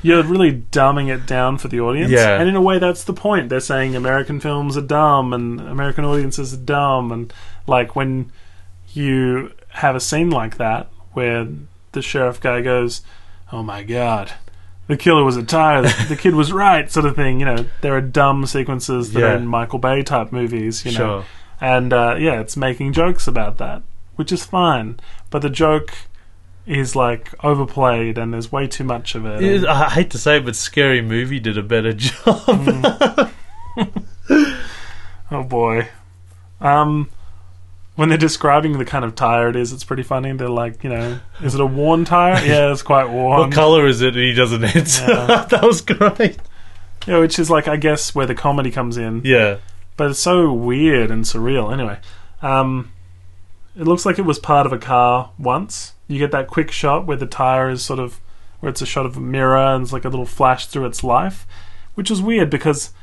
[0.00, 2.12] you're really dumbing it down for the audience.
[2.12, 2.38] Yeah.
[2.38, 3.48] And in a way, that's the point.
[3.48, 7.10] They're saying American films are dumb and American audiences are dumb.
[7.10, 7.32] And,
[7.66, 8.30] like, when
[8.92, 11.46] you have a scene like that where
[11.92, 13.02] the sheriff guy goes,
[13.52, 14.32] "Oh my god,
[14.86, 17.40] the killer was a tire, the, kid was right," sort of thing.
[17.40, 19.32] You know, there are dumb sequences that Yeah.
[19.32, 20.84] are in Michael Bay type movies.
[20.84, 21.24] You know, Sure.
[21.60, 23.82] and uh, yeah, it's making jokes about that,
[24.16, 24.98] which is fine.
[25.30, 25.92] But the joke
[26.66, 29.42] is like overplayed, and there's way too much of it.
[29.42, 33.30] It- I hate to say it, but Scary Movie did a better job.
[35.32, 35.88] Oh boy.
[36.60, 37.08] Um
[38.00, 40.32] when they're describing the kind of tire it is, it's pretty funny.
[40.32, 42.42] They're like, you know, is it a worn tire?
[42.46, 43.40] yeah, it's quite worn.
[43.40, 44.16] What color is it?
[44.16, 45.04] And he doesn't answer.
[45.06, 45.44] Yeah.
[45.50, 46.38] that was great.
[47.06, 49.20] Yeah, which is like I guess where the comedy comes in.
[49.22, 49.58] Yeah.
[49.98, 51.70] but it's so weird and surreal.
[51.70, 51.98] Anyway,
[52.40, 52.90] um,
[53.76, 55.92] it looks like it was part of a car once.
[56.08, 58.18] You get that quick shot where the tire is sort of
[58.60, 61.04] where it's a shot of a mirror and it's like a little flash through its
[61.04, 61.46] life,
[61.96, 62.94] which is weird because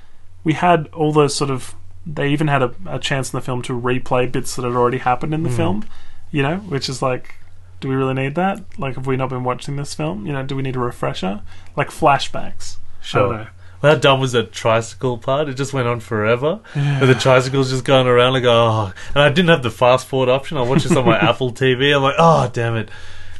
[0.43, 1.75] we had all those sort of.
[2.09, 4.99] They even had a, a chance in the film to replay bits that had already
[4.99, 5.55] happened in the Mm.
[5.57, 5.85] film,
[6.31, 7.35] you know, which is like.
[7.79, 8.63] Do we really need that?
[8.79, 10.25] Like, have we not been watching this film?
[10.25, 11.41] You know, do we need a refresher?
[11.75, 12.77] Like flashbacks.
[13.01, 13.27] Sure.
[13.83, 15.47] Well, how dumb was that tricycle part?
[15.47, 16.59] It just went on forever.
[16.73, 18.33] Where the tricycle's just going around.
[18.33, 18.91] like, oh.
[19.13, 20.57] And I didn't have the fast forward option.
[20.57, 21.95] I watched this on my Apple TV.
[21.95, 22.89] I'm like, oh, damn it.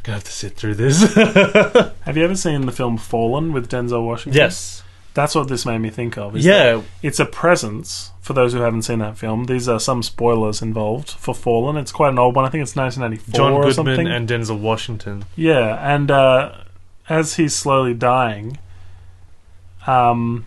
[0.04, 1.02] Gonna have to sit through this.
[1.14, 4.38] Have you ever seen the film Fallen with Denzel Washington?
[4.40, 4.84] yes.
[5.18, 6.36] That's what this made me think of.
[6.36, 6.82] is Yeah.
[7.02, 9.46] It's a presence for those who haven't seen that film.
[9.46, 11.76] These are some spoilers involved for Fallen.
[11.76, 12.44] It's quite an old one.
[12.44, 14.06] I think it's 1994 John or Goodman something.
[14.06, 15.24] and Denzel Washington.
[15.34, 16.52] yeah, and uh,
[17.08, 18.58] as he's slowly dying,
[19.88, 20.46] um,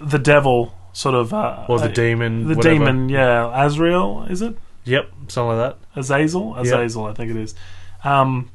[0.00, 2.48] the devil sort of uh, Or the uh, demon.
[2.48, 2.74] the whatever.
[2.74, 4.56] demon, yeah, Azrael is it?
[4.84, 5.10] Yep.
[5.28, 6.00] Something like that.
[6.00, 7.54] Azazel, Azazel, I think it is.
[8.02, 8.50] Um,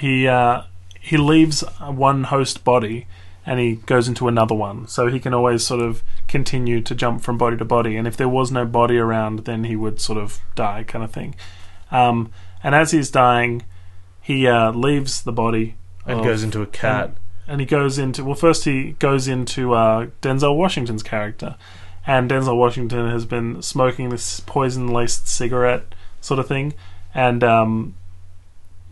[0.00, 0.62] he uh,
[0.98, 3.06] he leaves one host body
[3.44, 7.22] and he goes into another one, so he can always sort of continue to jump
[7.22, 7.96] from body to body.
[7.96, 11.10] And if there was no body around, then he would sort of die, kind of
[11.10, 11.34] thing.
[11.90, 12.30] Um,
[12.62, 13.64] and as he's dying,
[14.20, 15.74] he uh, leaves the body
[16.06, 17.14] And of- goes into a cat.
[17.48, 21.56] and he goes into well first he goes into uh, Denzel Washington's character
[22.06, 26.72] and Denzel Washington has been smoking this poison laced cigarette sort of thing
[27.12, 27.94] and um,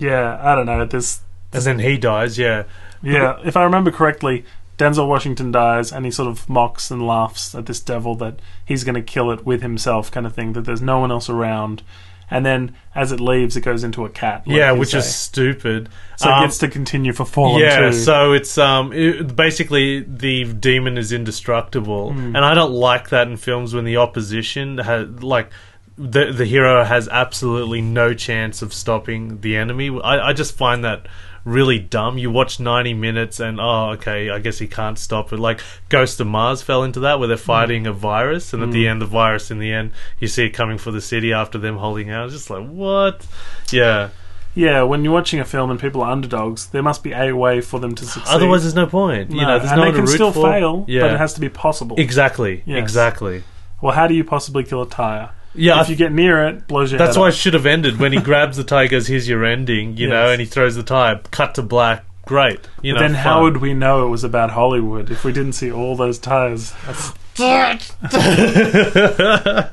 [0.00, 1.20] yeah I don't know this
[1.52, 2.64] and then he dies, yeah.
[3.02, 4.44] Yeah if I remember correctly
[4.78, 8.82] Denzel Washington dies and he sort of mocks and laughs at this devil that he's
[8.84, 11.82] going to kill it with himself kind of thing that there's no one else around
[12.30, 14.98] and then as it leaves it goes into a cat like yeah, you which say.
[14.98, 15.88] is stupid.
[16.16, 17.92] so Um, it gets to continue for Fallen yeah, too.
[17.92, 22.36] so it's um it, basically the demon is indestructible, Mm.
[22.36, 25.50] and I don't like that in films when the opposition has like
[25.98, 29.90] the the hero has absolutely no chance of stopping the enemy.
[30.02, 31.06] I, I just find that
[31.44, 32.18] really dumb.
[32.18, 35.38] You watch ninety minutes and oh okay, I guess he can't stop it.
[35.38, 38.84] Like Ghost of Mars fell into that where they're fighting a virus, and at the
[38.84, 38.90] Mm.
[38.90, 41.76] end, the virus in the end, you see it coming for the city after them
[41.78, 42.24] holding out.
[42.26, 43.26] It's just like what?
[43.70, 44.10] Yeah.
[44.52, 47.60] Yeah, when you're watching a film and people are underdogs, there must be a way
[47.60, 48.34] for them to succeed.
[48.34, 49.30] Otherwise, there's no point.
[49.30, 50.50] You No, know, there's and no they can still for.
[50.50, 51.94] fail, Yeah, but it has to be possible.
[52.00, 52.78] exactly, Yes.
[52.80, 53.44] exactly.
[53.80, 55.30] well, how do you possibly kill a tire?
[55.54, 57.08] Yeah, if you get near it, blows your head.
[57.08, 58.88] that's why it should have ended when he grabs the tire.
[58.88, 61.18] Goes, "Here's your ending," you know, and he throws the tie.
[61.30, 62.04] Cut to black.
[62.26, 62.60] Great.
[62.82, 63.06] You But know.
[63.08, 66.18] then how would we know it was about Hollywood if we didn't see all those
[66.18, 66.72] tires?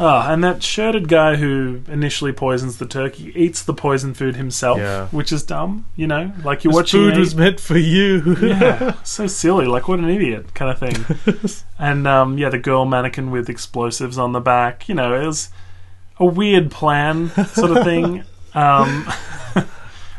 [0.00, 4.78] Oh, and that shirted guy who initially poisons the turkey eats the poison food himself,
[4.78, 5.06] Yeah.
[5.08, 5.86] which is dumb.
[5.96, 7.00] You know, like you're This watching.
[7.10, 8.36] food was meant for you.
[8.40, 9.66] yeah, so silly.
[9.66, 11.50] Like what an idiot kind of thing.
[11.80, 14.88] and um, yeah, the girl mannequin with explosives on the back.
[14.88, 15.50] You know, it was
[16.20, 18.24] a weird plan sort of thing.
[18.54, 19.06] Um,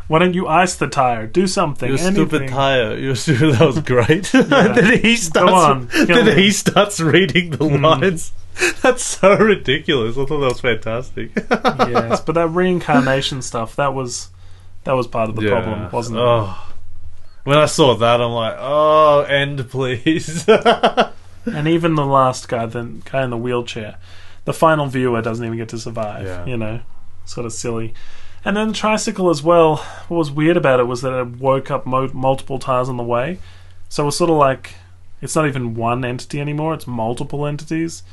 [0.10, 1.26] why don't you ice the tire?
[1.28, 1.88] Do something.
[1.88, 2.28] Your anything.
[2.28, 2.98] stupid tire.
[2.98, 3.54] Your stupid.
[3.56, 4.24] That was great.
[4.34, 5.52] then he starts.
[5.54, 6.34] on, then me.
[6.36, 7.82] he starts reading the Mm.
[7.82, 8.34] lines.
[8.82, 10.18] That's so ridiculous.
[10.18, 11.32] I thought that was fantastic.
[11.36, 14.30] yes, but that reincarnation stuff that was
[14.84, 15.50] that was part of the Yeah.
[15.62, 16.22] problem, wasn't it?
[16.22, 16.66] Oh.
[17.46, 20.46] When I saw that, I'm like, oh, end, please.
[21.46, 23.96] And even the last guy, the guy in the wheelchair,
[24.46, 26.26] the final viewer doesn't even get to survive.
[26.26, 26.46] Yeah.
[26.46, 26.82] You know,
[27.26, 27.94] sort of silly.
[28.46, 29.78] And then the tricycle as well.
[30.08, 33.04] What was weird about it was that it woke up mo- multiple tires on the
[33.04, 33.40] way,
[33.90, 34.76] so it was sort of like
[35.22, 38.04] it's not even one entity anymore; it's multiple entities,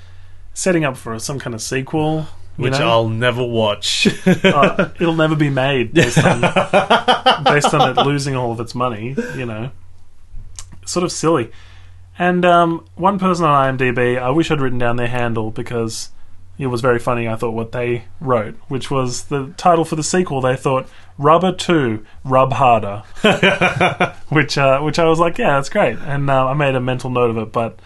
[0.52, 2.26] setting up for some kind of sequel.
[2.56, 2.88] Which know?
[2.88, 4.08] I'll never watch.
[4.26, 6.40] Uh, it'll never be made based on
[7.44, 9.14] based on it losing all of its money.
[9.36, 9.70] You know,
[10.84, 11.50] sort of silly.
[12.18, 16.10] And um, one person on IMDb, I wish I'd written down their handle because
[16.58, 17.28] it was very funny.
[17.28, 20.40] I thought what they wrote, which was the title for the sequel.
[20.40, 20.88] They thought
[21.18, 23.02] "Rubber Two, Rub Harder,"
[24.28, 27.10] which uh, which I was like, yeah, that's great, and uh, I made a mental
[27.10, 27.52] note of it.
[27.52, 27.78] But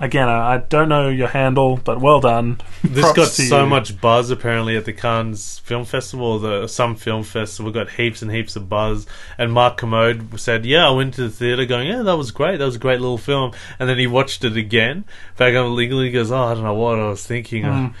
[0.00, 2.60] again, I, I don't know your handle, but well done.
[2.84, 3.66] This Props got so you.
[3.68, 6.38] much buzz apparently at the Cannes Film Festival.
[6.38, 9.06] The some film festival got heaps and heaps of buzz.
[9.38, 12.58] And Mark Kermode said, "Yeah, I went to the theater, going, yeah, that was great.
[12.58, 15.04] That was a great little film." And then he watched it again
[15.36, 16.06] back on legally.
[16.06, 17.90] He goes, "Oh, I don't know what I was thinking." Mm.
[17.90, 17.94] I,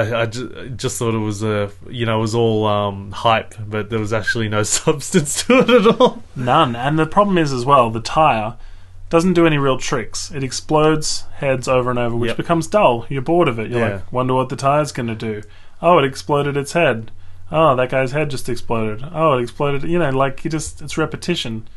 [0.00, 3.90] I ju- just thought it was a, you know, it was all um, hype, but
[3.90, 6.22] there was actually no substance to it at all.
[6.34, 6.74] None.
[6.74, 8.56] And the problem is as well, the tire
[9.10, 10.30] doesn't do any real tricks.
[10.30, 12.36] It explodes, heads over and over, which Yep.
[12.38, 13.04] becomes dull.
[13.10, 13.70] You're bored of it.
[13.70, 13.94] You're Yeah.
[13.96, 15.42] like, wonder what the tire's going to do.
[15.82, 17.10] Oh, it exploded its head.
[17.50, 19.04] Oh, that guy's head just exploded.
[19.12, 19.82] Oh, it exploded.
[19.82, 21.68] You know, like you just it's repetition.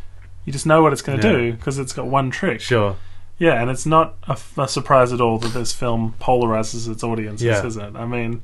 [0.46, 1.34] You just know what it's going to Yeah.
[1.38, 2.62] do because it's got one trick.
[2.62, 2.96] Sure.
[3.38, 4.16] Yeah, and it's not
[4.58, 7.66] a surprise at all that this film polarizes its audiences, Yeah.
[7.66, 7.96] is it?
[7.96, 8.42] I mean,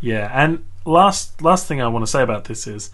[0.00, 0.30] yeah.
[0.32, 2.90] And last last thing I want to say about this is,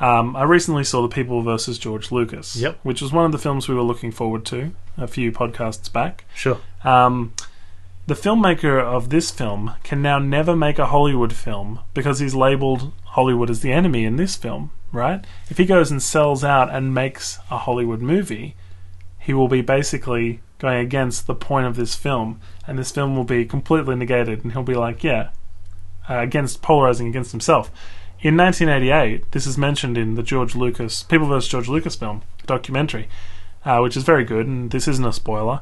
[0.00, 2.78] um, I recently saw The People versus George Lucas, Yep.
[2.84, 6.24] which was one of the films we were looking forward to a few podcasts back.
[6.34, 6.58] Sure.
[6.84, 7.32] Um,
[8.06, 12.92] the filmmaker of this film can now never make a Hollywood film because he's labeled
[13.04, 15.24] Hollywood as the enemy in this film, right?
[15.50, 18.54] If he goes and sells out and makes a Hollywood movie,
[19.28, 23.24] he will be basically going against the point of this film, and this film will
[23.24, 25.28] be completely negated, and he'll be like, yeah,
[26.08, 27.70] uh, against polarizing against himself.
[28.22, 31.46] In 1988, this is mentioned in the George Lucas People vs.
[31.46, 33.06] George Lucas film documentary,
[33.66, 35.60] uh, which is very good, and this isn't a spoiler.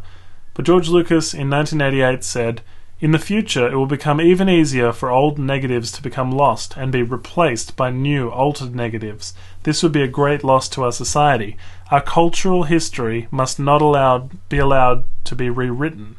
[0.54, 2.62] But George Lucas in 1988 said,
[2.98, 6.90] In the future, it will become even easier for old negatives to become lost and
[6.90, 9.34] be replaced by new, altered negatives.
[9.64, 11.58] This would be a great loss to our society.
[11.90, 16.16] Our cultural history must not allowed, be allowed to be rewritten.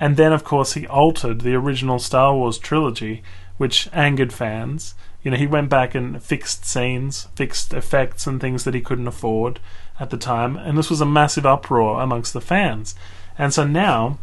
[0.00, 3.22] And then, of course, he altered the original Star Wars trilogy,
[3.58, 4.94] which angered fans.
[5.22, 9.08] You know, he went back and fixed scenes, fixed effects, and things that he couldn't
[9.08, 9.60] afford
[10.00, 10.56] at the time.
[10.56, 12.94] And this was a massive uproar amongst the fans.
[13.36, 14.18] And so now,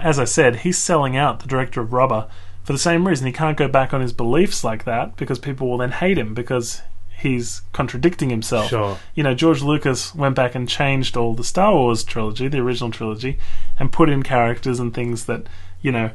[0.00, 2.28] as I said, he's selling out the director of Rubber
[2.64, 3.26] for the same reason.
[3.26, 6.34] He can't go back on his beliefs like that because people will then hate him
[6.34, 6.82] because
[7.18, 8.68] he's contradicting himself.
[8.68, 8.98] Sure.
[9.14, 12.90] You know, George Lucas went back and changed all the Star Wars trilogy, the original
[12.90, 13.38] trilogy,
[13.78, 15.46] and put in characters and things that,
[15.82, 16.10] you know,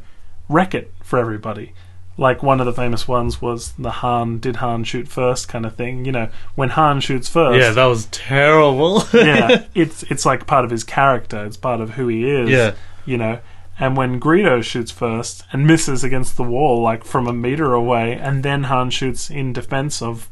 [0.50, 1.74] wreck it for everybody.
[2.18, 5.76] Like one of the famous ones was the Han did Han shoot first kind of
[5.76, 6.06] thing.
[6.06, 9.04] You know, when Han shoots first, Yeah, that was terrible.
[9.14, 11.44] yeah, it's it's like part of his character.
[11.46, 12.50] It's part of who he is.
[12.50, 12.74] Yeah.
[13.06, 13.40] you know.
[13.80, 18.14] And when Greedo shoots first and misses against the wall, like from a meter away,
[18.14, 20.30] and then Han shoots in defense of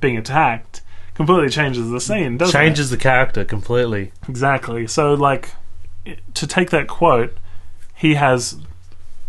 [0.00, 0.82] being attacked,
[1.14, 2.36] completely changes the scene.
[2.36, 4.12] Doesn't Changes the character completely.
[4.28, 4.86] exactly.
[4.86, 5.54] So, like,
[6.34, 7.36] to take that quote,
[7.94, 8.60] he has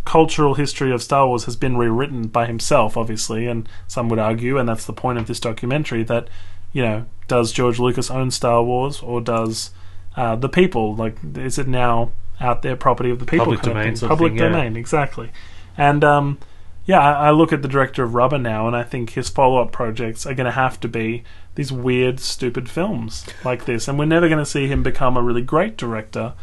[0.03, 4.57] cultural history of Star Wars has been rewritten by himself, obviously, and some would argue,
[4.57, 6.27] and that's the point of this documentary, that
[6.73, 9.71] you know, does George Lucas own Star Wars, or does
[10.17, 13.45] uh, the people like is it now out there property of the people?
[13.45, 13.95] Public domain thing?
[13.97, 14.49] sort of public thing, yeah.
[14.49, 15.31] domain, exactly.
[15.77, 16.39] And um,
[16.85, 19.71] yeah, I, I look at the director of Rubber now, and I think his follow-up
[19.71, 21.23] projects are going to have to be
[21.55, 25.21] these weird, stupid films like this, and we're never going to see him become a
[25.21, 26.33] really great director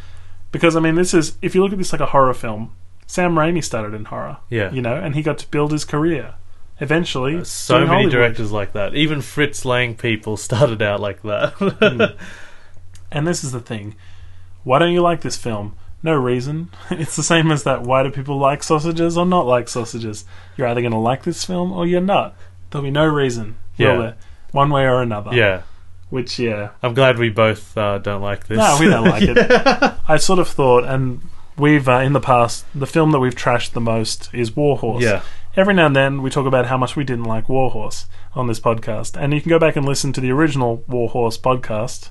[0.53, 2.75] because I mean, this is if you look at this like a horror film.
[3.07, 4.71] Sam Raimi started in horror, Yeah.
[4.71, 6.35] you know, and he got to build his career.
[6.79, 8.13] Eventually, So many Hollywood.
[8.13, 8.95] directors like that.
[8.95, 12.17] Even Fritz Lang people started out like that.
[13.11, 13.97] And this is the thing.
[14.63, 15.75] Why don't you like this film?
[16.03, 16.71] No reason.
[16.91, 20.25] It's the same as that why do people like sausages or not like sausages?
[20.57, 22.37] You're either going to like this film or you're not.
[22.71, 23.57] There'll be no reason.
[23.77, 23.97] Yeah.
[23.97, 24.17] there?
[24.53, 25.35] One way or another.
[25.35, 25.63] yeah.
[26.11, 26.71] Which, yeah.
[26.83, 28.59] I'm glad we both uh, don't like this.
[28.59, 29.95] No, we don't like it.
[30.09, 31.21] I sort of thought, and
[31.57, 35.05] we've, uh, in the past, the film that we've trashed the most is Warhorse.
[35.05, 35.23] Yeah.
[35.57, 38.59] Every now and then we talk about how much we didn't like Warhorse on this
[38.59, 39.17] podcast.
[39.21, 42.11] And you can go back and listen to the original Warhorse podcast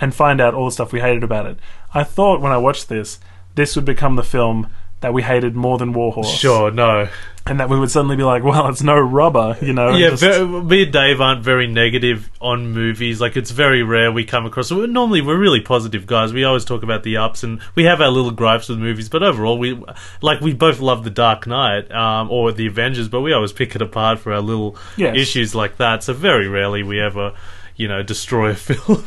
[0.00, 1.58] and find out all the stuff we hated about it.
[1.94, 3.18] I thought when I watched this,
[3.54, 4.68] this would become the film
[5.00, 6.30] that we hated more than Warhorse.
[6.32, 7.08] Sure, no.
[7.44, 9.90] And that we would suddenly be like, well, it's no rubber, you know?
[9.96, 13.20] Yeah, just- very, me and Dave aren't very negative on movies.
[13.20, 14.70] Like, it's very rare we come across.
[14.70, 16.32] We're, normally, we're really positive guys.
[16.32, 19.08] We always talk about the ups, and we have our little gripes with movies.
[19.08, 19.76] But overall, we
[20.20, 23.74] like we both love The Dark Knight um, or The Avengers, but we always pick
[23.74, 25.16] it apart for our little Yes.
[25.16, 26.04] issues like that.
[26.04, 27.34] So very rarely we ever,
[27.76, 29.02] you know, destroy a film.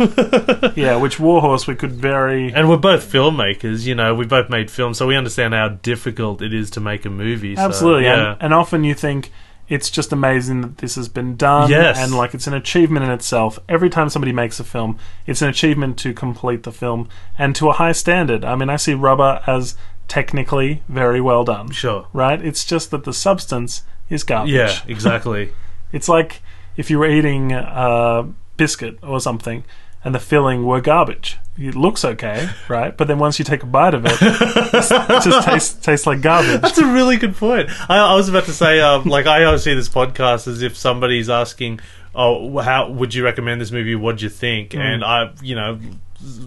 [0.75, 2.53] yeah, which Warhorse we could very.
[2.53, 3.85] and we're both filmmakers.
[3.85, 7.05] You know, we both made films, so we understand how difficult it is to make
[7.05, 7.55] a movie.
[7.55, 8.33] so, Absolutely, yeah.
[8.33, 9.31] and, and often you think
[9.67, 11.97] it's just amazing that this has been done, Yes.
[11.97, 13.57] and like it's an achievement in itself.
[13.67, 17.69] Every time somebody makes a film, it's an achievement to complete the film and to
[17.69, 18.45] a high standard.
[18.45, 19.75] I mean, I see Rubber as
[20.07, 22.07] technically very well done, Sure.
[22.13, 22.39] right?
[22.43, 24.53] It's just that the substance is garbage.
[24.53, 25.51] Yeah, exactly.
[25.91, 26.41] It's like
[26.75, 29.63] if you were eating a biscuit or something
[30.05, 31.37] and the filling were garbage.
[31.57, 32.95] It looks okay, right?
[32.95, 36.61] But then once you take a bite of it, it just tastes tastes like garbage.
[36.61, 37.69] That's a really good point.
[37.89, 40.77] I, I was about to say, um, like, I always see this podcast as if
[40.77, 41.79] somebody's asking,
[42.13, 43.95] "Oh, how would you recommend this movie?
[43.95, 44.79] What'd you think?" Mm.
[44.79, 45.79] And I, you know,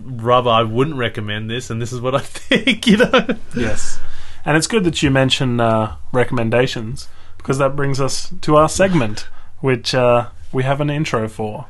[0.04, 2.86] rubber, I wouldn't recommend this, and this is what I think.
[2.86, 3.26] You know,
[3.56, 3.98] Yes.
[4.44, 7.08] And it's good that you mention uh, recommendations
[7.38, 9.28] because that brings us to our segment,
[9.58, 11.66] which uh, we have an intro for.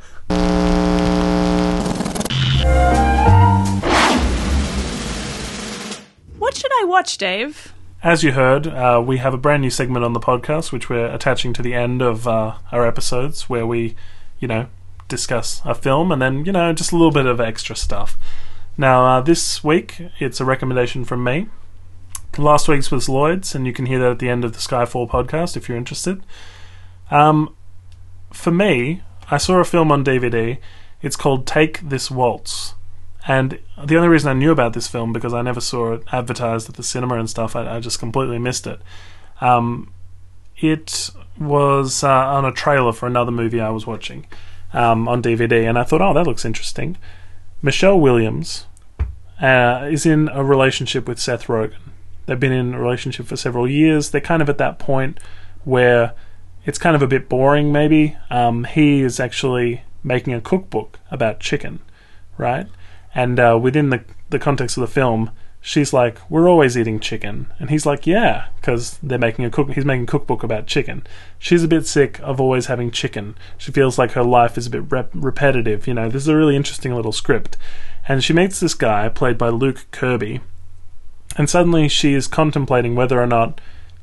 [6.38, 7.72] What should I watch, Dave?
[8.02, 11.12] as you heard, uh, we have a brand new segment on the podcast, which we're
[11.12, 13.96] attaching to the end of uh, our episodes, where we,
[14.38, 14.68] you know,
[15.08, 18.16] discuss a film and then, you know, just a little bit of extra stuff.
[18.76, 21.48] Now, uh, this week, it's a recommendation from me.
[22.36, 25.10] Last week's was Lloyd's, and you can hear that at the end of the Skyfall
[25.10, 26.22] podcast if you're interested.
[27.10, 27.56] Um,
[28.32, 30.58] for me, I saw a film on DVD.
[31.02, 32.74] It's called Take This Waltz.
[33.26, 36.68] And the only reason I knew about this film because I never saw it advertised
[36.68, 38.80] at the cinema and stuff, I, I just completely missed it.
[39.40, 39.92] Um,
[40.56, 44.26] it was uh, on a trailer for another movie I was watching
[44.72, 46.96] um, on DVD, and I thought, oh, that looks interesting.
[47.62, 48.66] Michelle Williams
[49.40, 51.76] uh, is in a relationship with Seth Rogen.
[52.26, 54.10] They've been in a relationship for several years.
[54.10, 55.18] They're kind of at that point
[55.64, 56.14] where
[56.68, 58.14] it's kind of a bit boring, maybe.
[58.28, 61.80] Um, he is actually making a cookbook about chicken,
[62.36, 62.66] right?
[63.14, 65.30] And uh, within the the context of the film,
[65.62, 69.70] she's like, "We're always eating chicken," and he's like, "Yeah," because they're making a cook.
[69.70, 71.06] He's making a cookbook about chicken.
[71.38, 73.34] She's a bit sick of always having chicken.
[73.56, 75.86] She feels like her life is a bit rep- repetitive.
[75.86, 77.56] You know, this is a really interesting little script,
[78.06, 80.40] and she meets this guy played by Luke Kirby,
[81.38, 83.58] and suddenly she is contemplating whether or not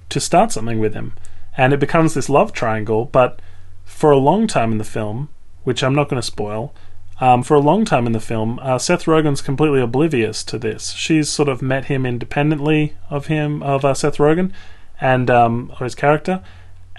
[0.09, 1.13] to start something with him,
[1.57, 3.05] and it becomes this love triangle.
[3.05, 3.39] But
[3.83, 5.29] for a long time in the film,
[5.65, 6.73] which I'm not going to spoil.
[7.19, 10.91] Um, for a long time in the film, uh, Seth Rogen's completely oblivious to this.
[10.91, 14.51] She's sort of met him independently of him, of uh, Seth Rogen,
[14.99, 16.43] and um, his character,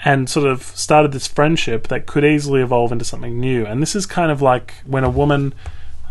[0.05, 3.67] and sort of started this friendship that could easily evolve into something new.
[3.67, 5.55] And this is kind of like when a woman,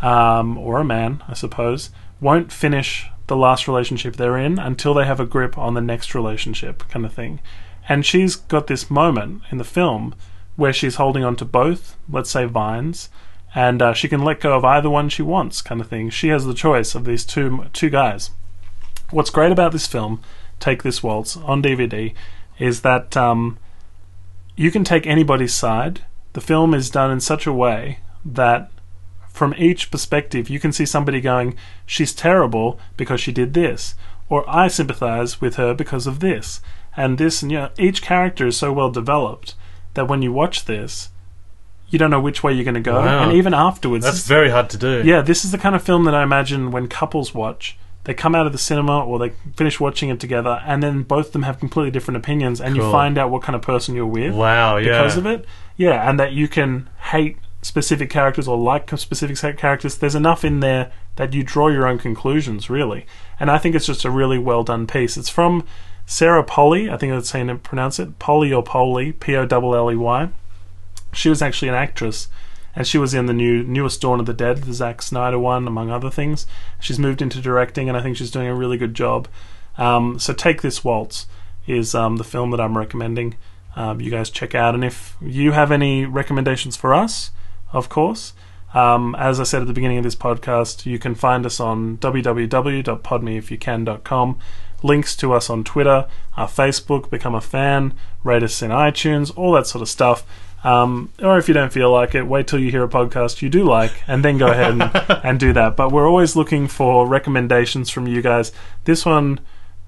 [0.01, 1.89] um, or a man, I suppose,
[2.21, 6.13] won't finish the last relationship they're in until they have a grip on the next
[6.13, 7.39] relationship, kind of thing.
[7.87, 10.15] And she's got this moment in the film
[10.55, 13.09] where she's holding on to both, let's say, vines,
[13.53, 16.09] and uh, she can let go of either one she wants, kind of thing.
[16.09, 18.31] She has the choice of these two two guys.
[19.11, 20.21] What's great about this film,
[20.59, 22.13] Take This Waltz, on DVD,
[22.57, 23.57] is that um,
[24.55, 26.01] you can take anybody's side.
[26.33, 28.71] The film is done in such a way that
[29.29, 31.55] from each perspective, you can see somebody going,
[31.85, 33.95] She's terrible because she did this,
[34.27, 36.61] or I sympathize with her because of this.
[36.97, 39.55] And this, and you know, each character is so well developed
[39.95, 41.09] that when you watch this,
[41.89, 43.23] you don't know which way you're going to go, Wow.
[43.23, 45.03] and even afterwards, That's very hard to do.
[45.05, 47.77] yeah, this is the kind of film that I imagine when couples watch.
[48.05, 51.27] They come out of the cinema or they finish watching it together, and then both
[51.27, 54.05] of them have completely different opinions, and you find out what kind of person you're
[54.05, 54.77] with Wow.
[54.77, 55.01] Yeah.
[55.01, 55.45] because of it.
[55.75, 59.97] Yeah, and that you can hate specific characters or like specific characters.
[59.97, 63.05] There's enough in there that you draw your own conclusions, really.
[63.39, 65.17] And I think it's just a really well done piece.
[65.17, 65.65] It's from
[66.05, 66.89] Sarah Polley.
[66.89, 68.19] I think that's how you pronounce it.
[68.19, 70.29] Polly or Polly, P O L L E Y.
[71.13, 72.27] She was actually an actress,
[72.75, 75.67] and she was in the new newest Dawn of the Dead, the Zack Snyder one,
[75.67, 76.45] among other things.
[76.79, 79.27] She's moved into directing, and I think she's doing a really good job.
[79.77, 81.25] Um, so, Take This Waltz
[81.67, 83.35] is um, the film that I'm recommending.
[83.75, 87.31] Um, you guys check out, and if you have any recommendations for us,
[87.73, 88.33] of course,
[88.73, 91.97] um, as I said at the beginning of this podcast, you can find us on
[91.97, 94.39] www.podmeifyoucan.com.
[94.85, 96.07] Links to us on Twitter,
[96.37, 100.23] our Facebook, become a fan, rate us in iTunes, all that sort of stuff.
[100.63, 103.49] Um, or if you don't feel like it, wait till you hear a podcast you
[103.49, 104.81] do like, and then go ahead and,
[105.23, 105.75] and do that.
[105.75, 108.51] But we're always looking for recommendations from you guys.
[108.85, 109.39] This one,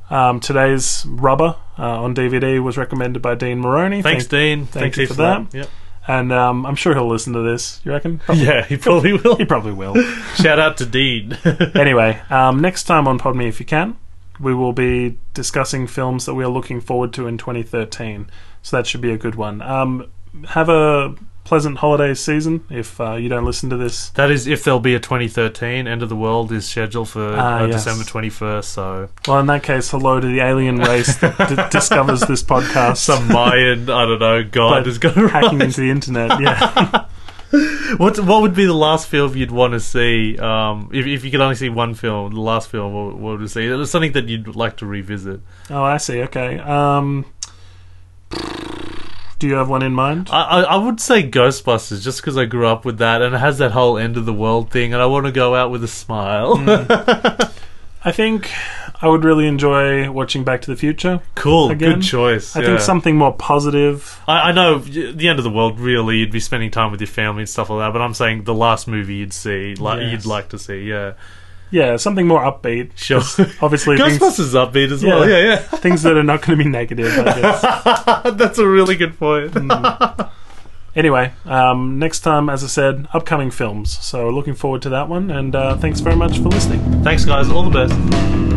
[0.09, 4.01] um, today's Rubber uh, on DVD, was recommended by Dean Maroney.
[4.03, 4.65] Thanks, Thank- Dean.
[4.67, 5.53] thank Thanks you for that.
[5.53, 5.69] Yep.
[6.07, 7.81] and um, I'm sure he'll listen to this.
[7.83, 8.21] You reckon?
[8.33, 9.35] Yeah, he probably will.
[9.35, 9.95] He probably will.
[10.35, 11.37] Shout out to Dean.
[11.75, 13.97] anyway, um, next time on Pod Me If You Can,
[14.39, 18.29] we will be discussing films that we are looking forward to in 2013.
[18.61, 19.61] So that should be a good one.
[19.61, 20.07] Um,
[20.49, 24.09] have a pleasant holiday season if uh, you don't listen to this.
[24.09, 25.87] that is if there'll be a 2013.
[25.87, 27.85] End of the World is scheduled for Ah, uh, yes.
[27.85, 28.63] December 21st.
[28.65, 32.97] So Well, in that case, hello to the alien race that d- discovers this podcast.
[32.97, 36.39] some Mayan, I don't know, god is going to hacking into the internet.
[36.41, 37.05] Yeah.
[37.97, 40.37] What what would be the last film you'd want to see?
[40.37, 43.41] Um, if if you could only see one film, the last film, what, what would
[43.41, 43.65] you see?
[43.65, 45.39] It's something that you'd like to revisit.
[45.69, 46.21] oh, I see.
[46.23, 46.59] Okay.
[46.59, 47.25] Um,
[49.39, 50.29] do you have one in mind?
[50.31, 53.37] I, I, I would say Ghostbusters just because I grew up with that and it
[53.37, 55.83] has that whole end of the world thing, and I want to go out with
[55.83, 56.57] a smile.
[56.57, 57.53] Mm.
[58.03, 58.51] I think
[59.01, 61.21] I would really enjoy watching Back to the Future.
[61.35, 62.55] cool, Again, good choice.
[62.55, 62.65] I yeah.
[62.67, 64.19] think something more positive.
[64.27, 65.79] I, I know the end of the world.
[65.79, 67.93] Really, you'd be spending time with your family and stuff like that.
[67.93, 70.11] But I'm saying the last movie you'd see, like Yes.
[70.11, 70.83] you'd like to see.
[70.89, 71.13] Yeah,
[71.69, 72.91] Yeah, something more upbeat.
[72.95, 73.21] sure.
[73.61, 75.29] Obviously, things, Ghostbusters upbeat as well.
[75.29, 75.37] Yeah.
[75.43, 77.07] Yeah, things that are not going to be negative.
[77.19, 77.61] I guess.
[78.37, 79.55] That's a really good point.
[80.95, 83.99] Anyway, um, next time, as I said, upcoming films.
[84.03, 87.03] So looking forward to that one, and uh, thanks very much for listening.
[87.03, 87.49] Thanks, guys.
[87.51, 88.56] All the best.